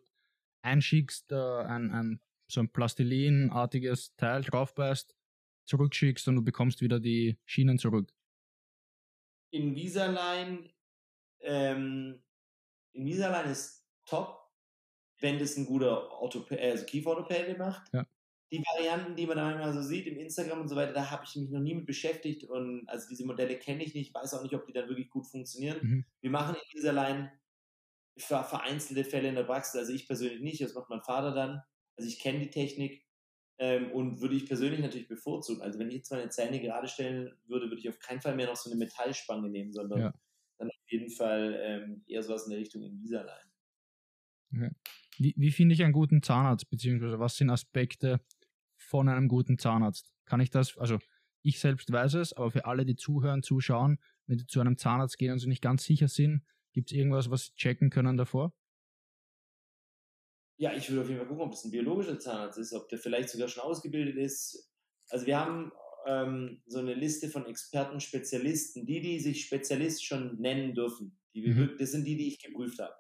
[0.63, 5.17] einschickst, äh, ein, ein, so ein Plastilinartiges Teil draufbeißt,
[5.65, 8.13] zurückschickst und du bekommst wieder die Schienen zurück?
[9.53, 10.71] Invisalign,
[11.41, 12.23] ähm,
[12.93, 14.51] Invisalign ist top,
[15.21, 17.91] wenn das ein guter Orthopä äh, also Kieferorthopäde macht.
[17.95, 18.07] Ja.
[18.57, 21.25] Die Varianten, die man da manchmal so sieht im Instagram und so weiter, da habe
[21.27, 24.43] ich mich noch nie mit beschäftigt und also diese Modelle kenne ich nicht, weiß auch
[24.43, 25.79] nicht, ob die dann wirklich gut funktionieren.
[25.83, 26.05] Mhm.
[26.23, 27.31] Wir machen Invisalign
[28.19, 31.63] für vereinzelte Fälle in der Praxis, also ich persönlich nicht, das macht mein Vater dann.
[31.97, 33.05] Also ich kenne die Technik,
[33.59, 35.63] Ähm, und würde ich persönlich natürlich bevorzugen.
[35.63, 38.47] Also wenn ich jetzt meine Zähne gerade stellen würde, würde ich auf keinen Fall mehr
[38.49, 40.13] noch so eine Metallspange nehmen, sondern Ja.
[40.59, 43.51] dann auf jeden Fall ähm, eher sowas in der Richtung Invisalign.
[45.19, 48.21] Wie, wie finde ich einen guten Zahnarzt, beziehungsweise was sind Aspekte
[48.87, 50.15] von einem guten Zahnarzt?
[50.25, 50.99] Kann ich das, also
[51.43, 55.19] ich selbst weiß es, aber für alle, die zuhören, zuschauen, wenn die zu einem Zahnarzt
[55.19, 58.53] gehen und sich nicht ganz sicher sind, gibt es irgendwas, was sie checken können davor?
[60.59, 62.99] Ja, ich würde auf jeden Fall gucken, ob das ein biologischer Zahnarzt ist, ob der
[62.99, 64.73] vielleicht sogar schon ausgebildet ist.
[65.11, 65.71] Also wir haben
[66.07, 71.19] ähm, so eine Liste von Experten, Spezialisten, die, die sich Spezialist schon nennen dürfen.
[71.35, 71.77] Die Mhm.
[71.79, 72.95] Das sind die, die ich geprüft habe.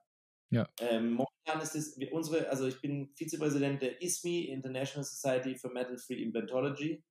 [0.51, 0.69] Ja.
[0.81, 5.97] Ähm, momentan ist es unsere, also ich bin Vizepräsident der ISMI, International Society for Metal
[5.99, 7.05] Free Implantology.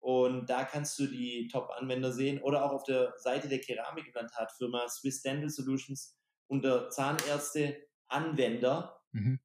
[0.00, 5.22] Und da kannst du die Top-Anwender sehen oder auch auf der Seite der Keramikimplantatfirma Swiss
[5.22, 6.18] Dental Solutions
[6.48, 9.38] unter Zahnärzte Anwender Mhm.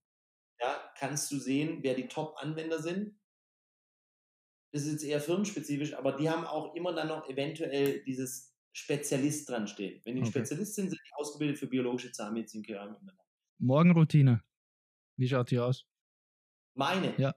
[0.59, 3.19] ja, kannst du sehen, wer die Top-Anwender sind.
[4.73, 9.49] Das ist jetzt eher firmenspezifisch, aber die haben auch immer dann noch eventuell dieses Spezialist
[9.49, 10.01] dran stehen.
[10.03, 10.25] Wenn die ein Okay.
[10.25, 12.97] Spezialist sind, sind die ausgebildet für biologische Zahnmedizin, Keramik.
[13.59, 14.43] Morgenroutine.
[15.17, 15.85] Wie schaut die aus?
[16.75, 17.13] Meine?
[17.17, 17.33] Ja.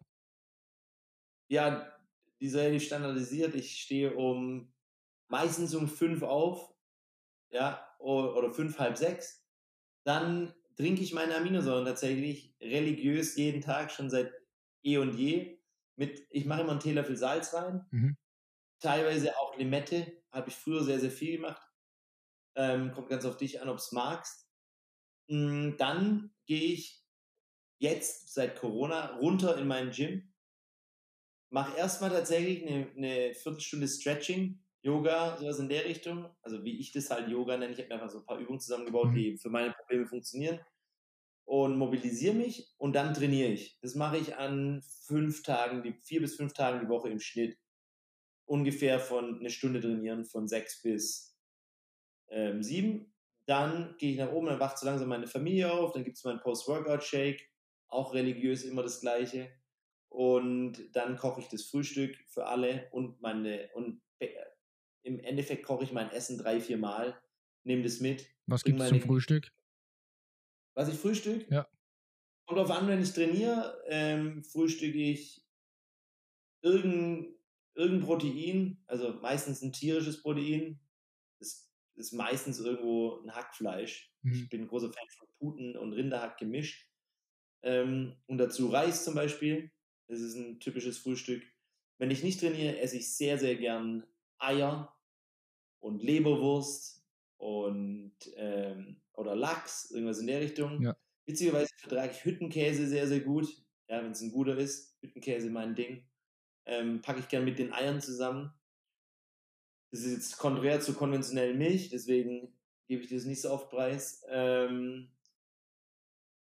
[1.49, 1.93] Ja,
[2.41, 3.55] die ist relativ standardisiert.
[3.55, 4.73] Ich stehe um
[5.29, 6.75] meistens um fünf auf,
[7.51, 9.47] ja, oder fünf, halb sechs.
[10.05, 14.33] Dann trinke ich meine Aminosäuren tatsächlich religiös jeden Tag, schon seit
[14.85, 15.61] eh und je.
[15.97, 18.17] Mit, ich mache immer einen Teelöffel Salz rein, Mhm.
[18.81, 21.63] teilweise auch Limette, habe ich früher sehr, sehr viel gemacht.
[22.57, 24.50] Ähm, kommt ganz auf dich an, ob es magst.
[25.31, 27.05] Mm, Dann gehe ich
[27.79, 30.33] jetzt seit Corona runter in meinen Gym,
[31.51, 36.29] mache erstmal tatsächlich eine, eine Viertelstunde Stretching, Yoga, sowas in der Richtung.
[36.43, 37.73] Also wie ich das halt Yoga nenne.
[37.73, 39.15] Ich habe mir einfach so ein paar Übungen zusammengebaut, Mhm.
[39.15, 40.61] die für meine Probleme funktionieren.
[41.45, 43.79] Und mobilisiere mich und dann trainiere ich.
[43.81, 47.59] Das mache ich an fünf Tagen, die vier bis fünf Tagen die Woche im Schnitt.
[48.47, 51.37] Ungefähr von eine Stunde trainieren, von sechs bis
[52.29, 53.13] ähm, sieben.
[53.47, 56.25] Dann gehe ich nach oben, dann wacht so langsam meine Familie auf, dann gibt es
[56.25, 57.51] meinen Post-Workout-Shake,
[57.89, 59.51] auch religiös immer das Gleiche.
[60.09, 64.03] Und dann koche ich das Frühstück für alle und meine und
[65.03, 67.21] im Endeffekt koche ich mein Essen drei, vier Mal,
[67.65, 68.27] nehme das mit.
[68.47, 69.51] Was gibt es zum Frühstück?
[70.75, 71.51] Was ich frühstück?
[71.51, 71.69] Ja.
[72.47, 75.47] Kommt drauf an, wenn ich trainiere, ähm, frühstücke ich
[76.63, 77.35] irgendein,
[77.75, 80.81] irgendein Protein, also meistens ein tierisches Protein.
[81.39, 81.70] Das
[82.01, 84.13] ist meistens irgendwo ein Hackfleisch.
[84.23, 84.33] Mhm.
[84.33, 86.91] Ich bin ein großer Fan von Puten- und Rinderhack gemischt.
[87.63, 89.71] Ähm, und dazu Reis zum Beispiel.
[90.09, 91.43] Das ist ein typisches Frühstück.
[91.99, 94.05] Wenn ich nicht trainiere, esse ich sehr, sehr gern
[94.39, 94.97] Eier
[95.81, 100.83] und Leberwurst und ähm, oder Lachs, irgendwas in der Richtung.
[100.83, 100.97] Ja.
[101.27, 103.47] Witzigerweise vertrage ich Hüttenkäse sehr, sehr gut.
[103.89, 104.97] Ja, wenn es ein guter ist.
[105.01, 106.09] Hüttenkäse mein Ding.
[106.67, 108.53] Ähm, packe ich gern mit den Eiern zusammen.
[109.91, 112.57] Das ist jetzt konträr zu konventionellen Milch, deswegen
[112.89, 114.23] gebe ich das nicht so oft preis.
[114.29, 115.11] Ähm,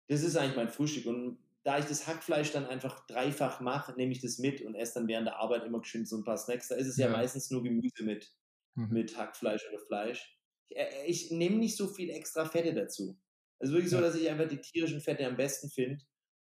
[0.09, 1.07] das ist eigentlich mein Frühstück.
[1.07, 4.95] Und da ich das Hackfleisch dann einfach dreifach mache, nehme ich das mit und esse
[4.95, 6.69] dann während der Arbeit immer geschwind so ein paar Snacks.
[6.69, 7.13] Da ist es ja, Ja.
[7.13, 8.33] meistens nur Gemüse mit,
[8.75, 8.89] Mhm.
[8.91, 10.39] mit Hackfleisch oder Fleisch.
[10.69, 13.19] Ich, äh, ich nehme nicht so viel extra Fette dazu.
[13.59, 14.01] Also wirklich so, Ja.
[14.01, 16.05] dass ich einfach die tierischen Fette am besten finde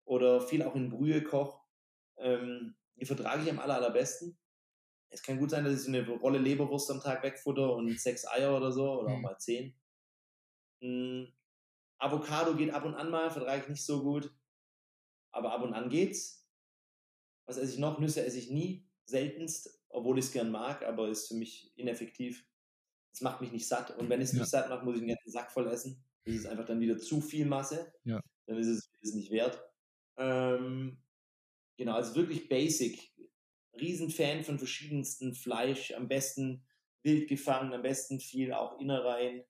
[0.05, 1.61] oder viel auch in Brühe koche.
[2.17, 4.37] Ähm, die vertrage ich am aller, allerbesten.
[5.09, 8.27] Es kann gut sein, dass ich so eine Rolle Leberwurst am Tag wegfutter und sechs
[8.27, 9.21] Eier oder so oder auch Mhm.
[9.21, 9.73] mal zehn.
[10.81, 11.25] Mm,
[11.99, 14.31] Avocado geht ab und an mal, vertrage ich nicht so gut.
[15.31, 16.47] Aber ab und an geht's.
[17.45, 17.99] Was esse ich noch?
[17.99, 22.45] Nüsse esse ich nie, seltenst, obwohl ich es gern mag, aber ist für mich ineffektiv.
[23.13, 23.97] Es macht mich nicht satt.
[23.97, 24.39] Und wenn es Ja.
[24.39, 26.03] mich satt macht, muss ich einen ganzen Sack voll essen.
[26.25, 27.93] Das ist einfach dann wieder zu viel Masse.
[28.03, 28.21] Ja.
[28.47, 29.61] Dann ist es, ist nicht wert.
[30.17, 31.03] Ähm,
[31.77, 33.13] genau, also wirklich basic.
[33.79, 36.65] Riesenfan von verschiedensten Fleisch, am besten
[37.03, 39.43] wild gefangen, am besten viel auch Innereien.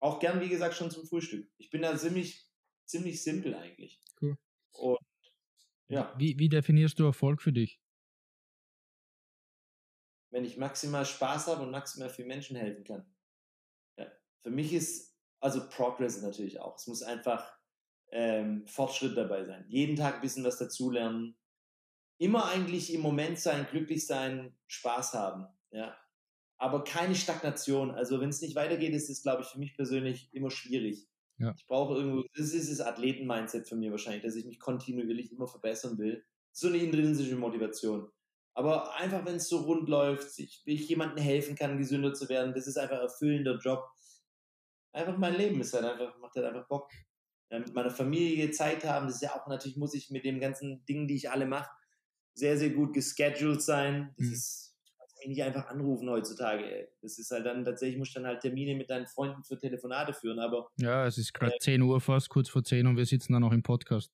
[0.00, 1.50] Auch gern, wie gesagt, schon zum Frühstück.
[1.58, 2.48] Ich bin da ziemlich,
[2.86, 4.00] ziemlich simpel eigentlich.
[4.20, 4.36] Cool.
[4.72, 4.98] Und
[5.88, 7.80] ja, Wie, wie definierst du Erfolg für dich?
[10.30, 13.04] wenn ich maximal Spaß habe und maximal viel Menschen helfen kann.
[13.98, 14.06] Ja.
[14.42, 16.76] Für mich ist, also Progress natürlich auch.
[16.76, 17.52] Es muss einfach
[18.12, 19.64] ähm, Fortschritt dabei sein.
[19.68, 21.36] Jeden Tag ein bisschen was dazulernen.
[22.20, 25.46] Immer eigentlich im Moment sein, glücklich sein, Spaß haben.
[25.70, 25.96] Ja.
[26.58, 27.90] Aber keine Stagnation.
[27.90, 31.08] Also wenn es nicht weitergeht, ist es, glaube ich, für mich persönlich immer schwierig.
[31.38, 31.54] Ja.
[31.56, 35.46] Ich brauche irgendwo, das ist das Athleten-Mindset von mir wahrscheinlich, dass ich mich kontinuierlich immer
[35.46, 36.22] verbessern will.
[36.52, 38.10] So eine intrinsische Motivation.
[38.52, 42.28] Aber einfach, wenn es so rund läuft, ich, wie ich jemandem helfen kann, gesünder zu
[42.28, 43.82] werden, das ist einfach ein erfüllender Job.
[44.92, 46.90] Einfach mein Leben ist halt einfach, macht halt einfach Bock.
[47.50, 50.40] Ja, mit meiner Familie Zeit haben, das ist ja auch natürlich, muss ich mit dem
[50.40, 51.70] ganzen Ding, die ich alle mache,
[52.34, 54.14] sehr, sehr gut gescheduled sein.
[54.16, 54.32] Das Mhm.
[54.32, 56.64] ist, kannst mich nicht einfach anrufen heutzutage.
[56.64, 56.88] Ey.
[57.02, 60.12] Das ist halt dann tatsächlich, musst du dann halt Termine mit deinen Freunden für Telefonate
[60.14, 60.38] führen.
[60.38, 63.42] Aber Ja, es ist gerade 10 Uhr fast, kurz vor 10 und wir sitzen dann
[63.42, 64.10] noch im Podcast.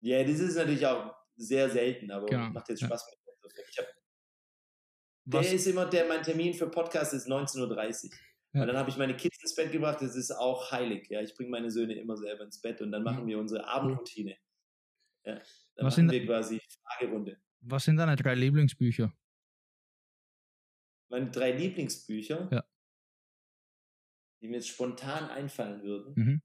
[0.00, 2.88] ja, das ist natürlich auch sehr selten, aber Genau, macht jetzt ja.
[2.88, 3.18] Spaß mit
[3.54, 3.62] mir.
[3.70, 3.86] Ich hab,
[5.26, 8.10] Was, der ist immer, der, mein Termin für Podcast ist 19.30 Uhr.
[8.54, 8.60] Ja.
[8.60, 11.08] Weil dann habe ich meine Kids ins Bett gebracht, das ist auch heilig.
[11.08, 14.36] Ja, ich bringe meine Söhne immer selber ins Bett und dann machen wir unsere Abendroutine.
[15.24, 15.40] Ja,
[15.76, 17.40] dann Was machen sind- wir quasi Fragerunde.
[17.60, 19.12] was sind deine drei Lieblingsbücher?
[21.08, 22.64] Meine drei Lieblingsbücher, Ja.
[24.40, 26.14] die mir jetzt spontan einfallen würden.
[26.16, 26.42] Mhm.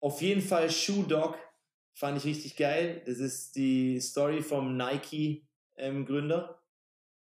[0.00, 1.38] Auf jeden Fall Shoe Dog
[1.94, 3.02] fand ich richtig geil.
[3.06, 6.58] Das ist die Story vom Nike-Gründer.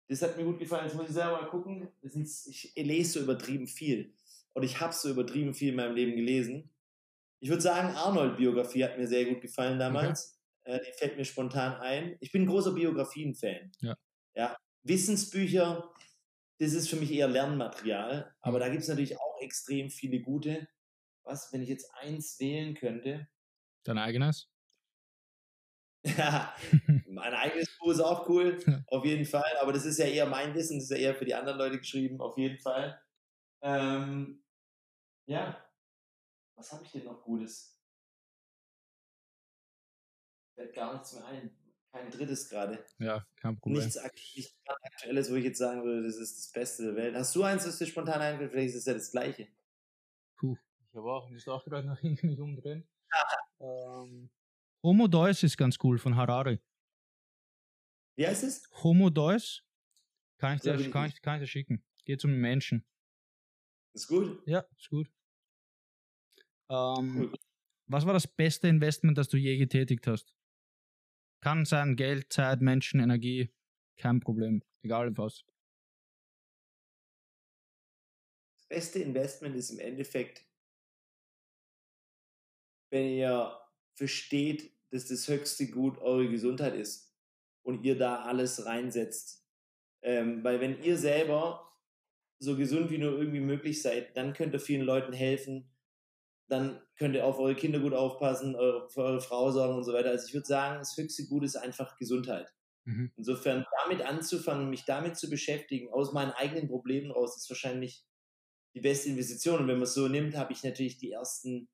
[0.10, 0.86] das hat mir gut gefallen.
[0.86, 1.88] Jetzt muss ich selber mal gucken.
[2.02, 4.14] Ich lese so übertrieben viel.
[4.54, 6.70] Und ich habe so übertrieben viel in meinem Leben gelesen.
[7.44, 10.40] Ich würde sagen, Arnold-Biografie hat mir sehr gut gefallen damals.
[10.64, 12.16] Äh, die fällt mir spontan ein.
[12.22, 13.70] Ich bin ein großer Biografien-Fan.
[13.82, 13.96] Ja.
[14.34, 14.58] ja.
[14.84, 15.92] Wissensbücher,
[16.60, 18.34] das ist für mich eher Lernmaterial.
[18.40, 18.62] Aber Mhm.
[18.62, 20.70] da gibt es natürlich auch extrem viele gute.
[21.26, 23.28] Was, wenn ich jetzt eins wählen könnte?
[23.84, 24.50] Dein eigenes?
[26.06, 26.56] Ja,
[27.08, 29.58] mein eigenes Buch ist auch cool, auf jeden Fall.
[29.62, 31.78] Aber das ist ja eher mein Wissen, das ist ja eher für die anderen Leute
[31.78, 33.02] geschrieben, auf jeden Fall.
[33.62, 34.44] Ähm,
[35.28, 35.63] ja,
[36.56, 37.80] was habe ich denn noch Gutes?
[40.56, 41.58] Fällt gar nichts mehr ein.
[41.92, 42.84] Kein drittes gerade.
[42.98, 43.84] Ja, kein Problem.
[43.84, 47.16] Nichts, Aktuelles, wo ich jetzt sagen würde, das ist das Beste der Welt.
[47.16, 48.52] Hast du eins, das dir spontan einfällt?
[48.52, 49.48] Vielleicht ist es ja das Gleiche.
[50.38, 50.58] Puh,
[50.90, 52.88] ich habe auch, ich auch gerade nach hinten mich umdrehen.
[53.60, 54.32] ähm,
[54.82, 56.60] Homo Deus ist ganz cool von Harari.
[58.16, 58.70] Wie heißt es?
[58.84, 59.64] Homo Deus?
[60.40, 61.84] Kann ich dir, kann ich, kann ich dir schicken.
[62.06, 62.86] Geht um den Menschen.
[63.94, 64.42] Ist gut.
[64.48, 65.12] Ja, ist gut.
[66.70, 67.34] Ähm, Cool.
[67.88, 70.34] Was war das beste Investment, das du je getätigt hast?
[71.42, 73.54] Kann sein Geld, Zeit, Menschen, Energie,
[73.98, 74.64] kein Problem.
[74.84, 75.44] Egal was.
[78.58, 80.46] Das beste Investment ist im Endeffekt,
[82.90, 83.60] wenn ihr
[83.96, 87.16] versteht, dass das höchste Gut eure Gesundheit ist
[87.64, 89.46] und ihr da alles reinsetzt.
[90.02, 91.78] Ähm, weil wenn ihr selber
[92.40, 95.73] so gesund wie nur irgendwie möglich seid, dann könnt ihr vielen Leuten helfen,
[96.48, 99.94] dann könnt ihr auf eure Kinder gut aufpassen, eure, für eure Frau sorgen und so
[99.94, 100.10] weiter.
[100.10, 102.54] Also ich würde sagen, das höchste Gut ist einfach Gesundheit.
[102.86, 103.12] Mhm.
[103.16, 108.06] Insofern damit anzufangen, mich damit zu beschäftigen, aus meinen eigenen Problemen raus, ist wahrscheinlich
[108.76, 109.62] die beste Investition.
[109.62, 111.70] Und wenn man es so nimmt, habe ich natürlich die ersten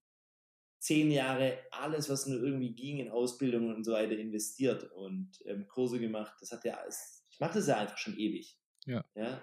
[0.79, 5.67] zehn Jahre alles, was nur irgendwie ging, in Ausbildung und so weiter investiert und ähm,
[5.67, 6.33] Kurse gemacht.
[6.39, 8.57] Das hat ja alles, ich mache das ja einfach schon ewig.
[8.85, 9.03] Ja.
[9.15, 9.41] ja?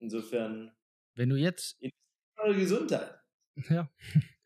[0.00, 0.72] Insofern
[1.14, 1.80] Wenn du jetzt,
[2.54, 3.21] Gesundheit.
[3.68, 3.90] Ja,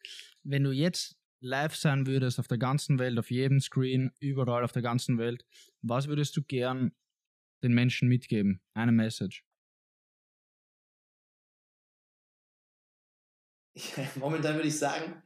[0.43, 4.73] wenn du jetzt live sein würdest auf der ganzen Welt, auf jedem Screen, überall auf
[4.73, 5.45] der ganzen Welt,
[5.83, 6.93] was würdest du gern
[7.63, 8.61] den Menschen mitgeben?
[8.75, 9.45] Eine Message.
[14.17, 15.23] Momentan würde ich sagen,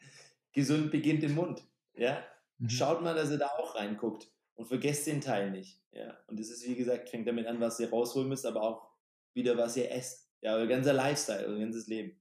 [0.52, 1.66] gesund beginnt im Mund.
[1.94, 2.24] Ja?
[2.58, 2.68] Mhm.
[2.68, 5.80] Schaut mal, dass ihr da auch reinguckt und vergesst den Teil nicht.
[5.92, 6.18] Ja?
[6.26, 8.90] Und das ist, wie gesagt, fängt damit an, was ihr rausholen müsst, aber auch
[9.34, 10.28] wieder, was ihr esst.
[10.42, 12.18] Ja, euer ganzer Lifestyle, euer ganzes Leben.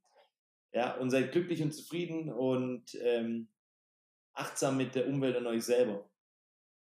[0.74, 3.49] Ja, und seid glücklich und zufrieden und ähm,
[4.34, 6.09] achtsam mit der Umwelt und euch selber.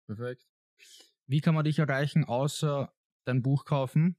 [0.07, 0.47] Perfekt.
[1.27, 2.93] Wie kann man dich erreichen, außer
[3.25, 4.17] dein Buch kaufen?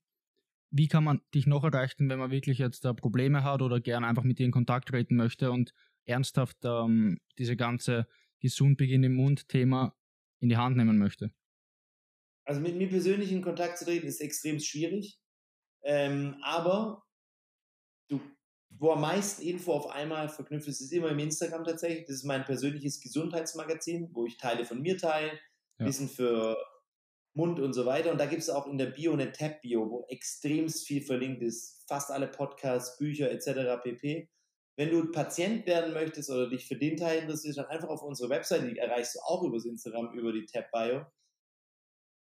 [0.71, 4.07] Wie kann man dich noch erreichen, wenn man wirklich jetzt da Probleme hat oder gerne
[4.07, 5.73] einfach mit dir in Kontakt treten möchte und
[6.05, 8.07] ernsthaft ähm, diese ganze
[8.39, 9.95] gesund im Mund-Thema
[10.39, 11.31] in die Hand nehmen möchte?
[12.45, 15.19] Also mit mir persönlich in Kontakt zu treten ist extrem schwierig.
[15.83, 17.03] Ähm, aber
[18.09, 18.19] du,
[18.79, 22.05] wo am meisten Info auf einmal verknüpft ist, ist immer im Instagram tatsächlich.
[22.05, 25.39] Das ist mein persönliches Gesundheitsmagazin, wo ich Teile von mir teile,
[25.79, 25.85] Ja.
[25.85, 26.57] Wissen für
[27.33, 28.11] Mund und so weiter.
[28.11, 31.83] Und da gibt es auch in der Bio eine Tab-Bio, wo extremst viel verlinkt ist.
[31.87, 33.81] Fast alle Podcasts, Bücher etc.
[33.83, 34.29] pp.
[34.75, 38.29] Wenn du Patient werden möchtest oder dich für den Teil interessierst, dann einfach auf unsere
[38.29, 41.05] Webseite, die erreichst du auch übers Instagram, über die Tab-Bio.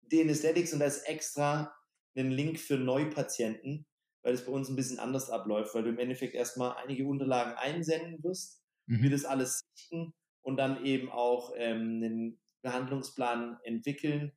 [0.02, 1.74] Den Aesthetics und da ist extra
[2.16, 3.86] einen Link für Neupatienten,
[4.26, 7.54] weil es bei uns ein bisschen anders abläuft, weil du im Endeffekt erstmal einige Unterlagen
[7.54, 9.02] einsenden wirst, Mhm.
[9.02, 14.32] wir das alles sichten und dann eben auch ähm, einen Behandlungsplan entwickeln.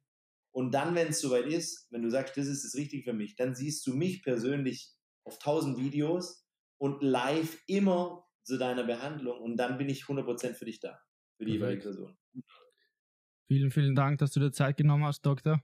[0.52, 3.36] Und dann, wenn es soweit ist, wenn du sagst, das ist das Richtige für mich,
[3.36, 9.58] dann siehst du mich persönlich auf 1000 Videos und live immer zu deiner Behandlung und
[9.58, 11.00] dann bin ich 100% für dich da,
[11.38, 11.84] für die jeweilige.
[11.84, 12.18] Person.
[13.48, 15.64] Vielen, vielen Dank, dass du dir Zeit genommen hast, Doktor.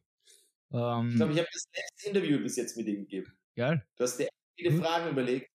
[0.71, 3.37] Ähm, Ich glaube, ich habe das letzte Interview bis jetzt mit dir gegeben.
[3.55, 4.85] Geil, Du hast dir viele Gut.
[4.85, 5.49] Fragen überlegt.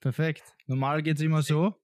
[0.00, 0.42] perfekt.
[0.66, 1.74] Normal geht es immer so.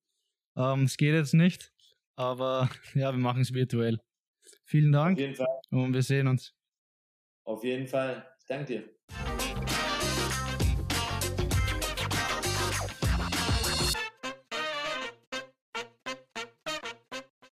[0.56, 1.72] Ähm, es geht jetzt nicht,
[2.16, 3.98] aber ja, wir machen es virtuell.
[4.64, 5.16] Vielen Dank.
[5.16, 5.60] Auf jeden Fall.
[5.70, 6.54] Und wir sehen uns.
[7.46, 8.26] Auf jeden Fall.
[8.38, 9.53] Ich danke dir.